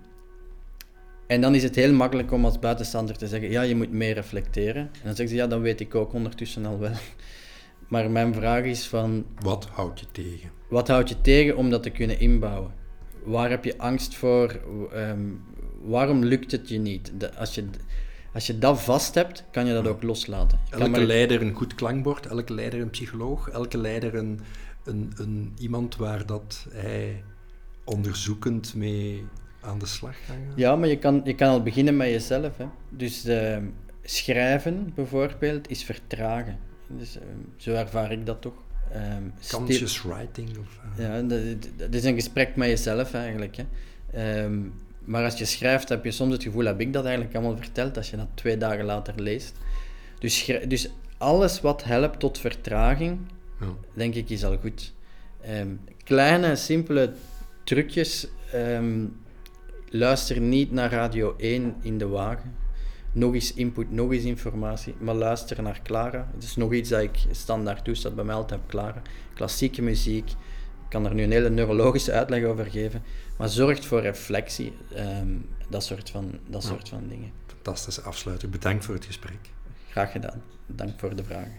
En 1.29 1.41
dan 1.41 1.55
is 1.55 1.63
het 1.63 1.75
heel 1.75 1.93
makkelijk 1.93 2.31
om 2.31 2.45
als 2.45 2.59
buitenstaander 2.59 3.17
te 3.17 3.27
zeggen, 3.27 3.51
ja, 3.51 3.61
je 3.61 3.75
moet 3.75 3.91
meer 3.91 4.13
reflecteren. 4.13 4.81
En 4.81 4.99
dan 5.03 5.15
zeggen 5.15 5.27
ze, 5.27 5.35
ja, 5.35 5.47
dat 5.47 5.59
weet 5.59 5.79
ik 5.79 5.95
ook 5.95 6.13
ondertussen 6.13 6.65
al 6.65 6.79
wel. 6.79 6.91
Maar 7.89 8.11
mijn 8.11 8.33
vraag 8.33 8.63
is 8.63 8.87
van, 8.87 9.25
Wat 9.39 9.65
houd 9.65 9.99
je 9.99 10.05
tegen? 10.11 10.49
wat 10.69 10.87
houd 10.87 11.09
je 11.09 11.21
tegen 11.21 11.57
om 11.57 11.69
dat 11.69 11.83
te 11.83 11.89
kunnen 11.89 12.19
inbouwen? 12.19 12.71
Waar 13.23 13.49
heb 13.49 13.63
je 13.63 13.77
angst 13.77 14.15
voor? 14.15 14.59
Ehm, 14.93 15.19
waarom 15.81 16.23
lukt 16.23 16.51
het 16.51 16.69
je 16.69 16.77
niet? 16.79 17.11
De- 17.17 17.35
als, 17.35 17.55
je, 17.55 17.65
als 18.33 18.47
je 18.47 18.59
dat 18.59 18.81
vast 18.81 19.15
hebt, 19.15 19.43
kan 19.51 19.65
je 19.65 19.73
dat 19.73 19.87
ook 19.87 20.03
loslaten. 20.03 20.59
Je 20.69 20.75
Elke 20.75 20.89
maar- 20.89 20.99
leider 20.99 21.41
een 21.41 21.53
goed 21.53 21.75
klankbord, 21.75 22.25
elke 22.25 22.53
leider 22.53 22.81
een 22.81 22.89
psycholoog, 22.89 23.49
elke 23.49 23.77
leider 23.77 24.15
een, 24.15 24.39
een, 24.83 25.11
een, 25.17 25.53
iemand 25.59 25.95
waar 25.95 26.25
dat 26.25 26.65
hij 26.71 27.23
onderzoekend 27.83 28.75
mee 28.75 29.23
aan 29.61 29.79
de 29.79 29.85
slag 29.85 30.15
kan 30.27 30.35
gaan. 30.35 30.53
Ja, 30.55 30.75
maar 30.75 30.87
je 30.87 30.97
kan, 30.97 31.21
je 31.23 31.35
kan 31.35 31.49
al 31.49 31.63
beginnen 31.63 31.97
met 31.97 32.07
jezelf. 32.07 32.57
Hè. 32.57 32.65
Dus 32.89 33.25
ehm, 33.25 33.65
schrijven 34.03 34.91
bijvoorbeeld 34.95 35.69
is 35.69 35.83
vertragen. 35.83 36.59
Dus, 36.97 37.15
ehm, 37.17 37.25
zo 37.57 37.73
ervaar 37.73 38.11
ik 38.11 38.25
dat 38.25 38.41
toch. 38.41 38.53
Ehm, 38.91 39.23
stil- 39.39 39.57
Conscious 39.59 40.01
writing. 40.01 40.49
Of, 40.57 40.79
eh, 40.97 41.05
Ja, 41.05 41.21
dat 41.75 41.93
is 41.93 42.03
een 42.03 42.13
gesprek 42.13 42.55
met 42.55 42.67
jezelf 42.69 43.13
eigenlijk. 43.13 43.55
Hè. 43.57 43.63
Ehm, 44.11 44.59
maar 45.05 45.23
als 45.23 45.37
je 45.37 45.45
schrijft, 45.45 45.89
heb 45.89 46.03
je 46.03 46.11
soms 46.11 46.33
het 46.33 46.43
gevoel, 46.43 46.65
heb 46.65 46.79
ik 46.79 46.93
dat 46.93 47.05
eigenlijk 47.05 47.35
allemaal 47.35 47.57
verteld, 47.57 47.97
als 47.97 48.09
je 48.09 48.17
dat 48.17 48.27
twee 48.33 48.57
dagen 48.57 48.85
later 48.85 49.13
leest. 49.21 49.55
Dus, 50.19 50.51
dus 50.67 50.89
alles 51.17 51.61
wat 51.61 51.83
helpt 51.83 52.19
tot 52.19 52.37
vertraging, 52.37 53.19
ja. 53.59 53.67
denk 53.93 54.15
ik, 54.15 54.29
is 54.29 54.43
al 54.43 54.57
goed. 54.57 54.93
Ehm, 55.41 55.67
kleine, 56.03 56.55
simpele 56.55 57.13
trucjes. 57.63 58.27
luister 59.91 60.39
niet 60.39 60.71
naar 60.71 60.91
Radio 60.91 61.33
1 61.37 61.75
in 61.81 61.97
de 61.97 62.07
wagen. 62.07 62.53
Nog 63.11 63.33
eens 63.33 63.53
input, 63.53 63.91
nog 63.91 64.11
eens 64.11 64.23
informatie. 64.23 64.95
Maar 64.99 65.15
luister 65.15 65.61
naar 65.63 65.79
Clara. 65.83 66.29
Het 66.33 66.43
is 66.43 66.55
nog 66.55 66.73
iets 66.73 66.89
dat 66.89 67.01
ik 67.01 67.17
standaard 67.31 67.85
doe, 67.85 67.95
staat 67.95 68.15
bij 68.15 68.23
mij 68.23 68.35
altijd 68.35 68.59
op 68.61 68.67
Clara. 68.67 69.01
Klassieke 69.33 69.81
muziek. 69.81 70.29
Ik 70.29 70.89
kan 70.95 71.05
er 71.05 71.13
nu 71.13 71.23
een 71.23 71.31
hele 71.31 71.49
neurologische 71.49 72.11
uitleg 72.11 72.43
over 72.43 72.65
geven. 72.65 73.03
Maar 73.37 73.49
zorgt 73.49 73.85
voor 73.85 74.01
reflectie. 74.01 74.73
ehm, 74.95 75.27
dat 75.69 75.83
soort 75.83 76.09
van, 76.09 76.31
dat 76.47 76.63
Ja. 76.63 76.69
soort 76.69 76.89
van 76.89 77.07
dingen. 77.07 77.31
Fantastische 77.47 78.01
afsluiter. 78.01 78.49
Bedankt 78.49 78.85
voor 78.85 78.93
het 78.95 79.05
gesprek. 79.05 79.39
Graag 79.89 80.11
gedaan. 80.11 80.41
Dank 80.65 80.99
voor 80.99 81.15
de 81.15 81.23
vragen. 81.23 81.57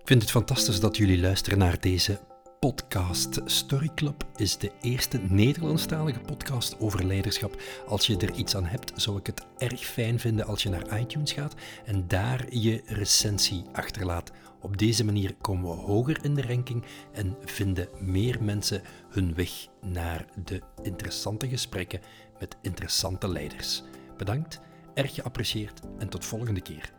Ik 0.00 0.12
vind 0.12 0.22
het 0.22 0.30
fantastisch 0.30 0.80
dat 0.80 0.96
jullie 0.96 1.20
luisteren 1.20 1.58
naar 1.58 1.80
deze 1.80 2.18
podcast. 2.66 3.40
Story 3.44 3.90
Club 3.94 4.26
is 4.36 4.58
de 4.58 4.72
eerste 4.80 5.18
Nederlandstalige 5.18 6.20
podcast 6.20 6.80
over 6.80 7.04
leiderschap. 7.04 7.62
Als 7.86 8.06
je 8.06 8.16
er 8.16 8.34
iets 8.34 8.56
aan 8.56 8.64
hebt, 8.64 8.92
zou 8.94 9.18
ik 9.18 9.26
het 9.26 9.46
erg 9.58 9.80
fijn 9.80 10.18
vinden 10.18 10.46
als 10.46 10.62
je 10.62 10.68
naar 10.68 11.00
iTunes 11.00 11.32
gaat 11.32 11.54
en 11.84 12.08
daar 12.08 12.54
je 12.54 12.82
recensie 12.86 13.64
achterlaat. 13.72 14.32
Op 14.60 14.76
deze 14.76 15.04
manier 15.04 15.34
komen 15.40 15.70
we 15.70 15.76
hoger 15.76 16.24
in 16.24 16.34
de 16.34 16.42
ranking 16.42 16.84
en 17.12 17.36
vinden 17.44 17.88
meer 18.00 18.42
mensen 18.42 18.82
hun 19.10 19.34
weg 19.34 19.50
naar 19.80 20.26
de 20.44 20.60
interessante 20.82 21.48
gesprekken 21.48 22.00
met 22.38 22.56
interessante 22.62 23.28
leiders. 23.28 23.82
Bedankt, 24.16 24.60
erg 24.94 25.14
geapprecieerd 25.14 25.80
en 25.98 26.08
tot 26.08 26.24
volgende 26.24 26.60
keer. 26.60 26.92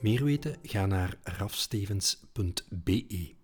Meer 0.00 0.24
weten? 0.24 0.56
Ga 0.62 0.86
naar 0.86 1.18
rafstevens.be. 1.22 3.37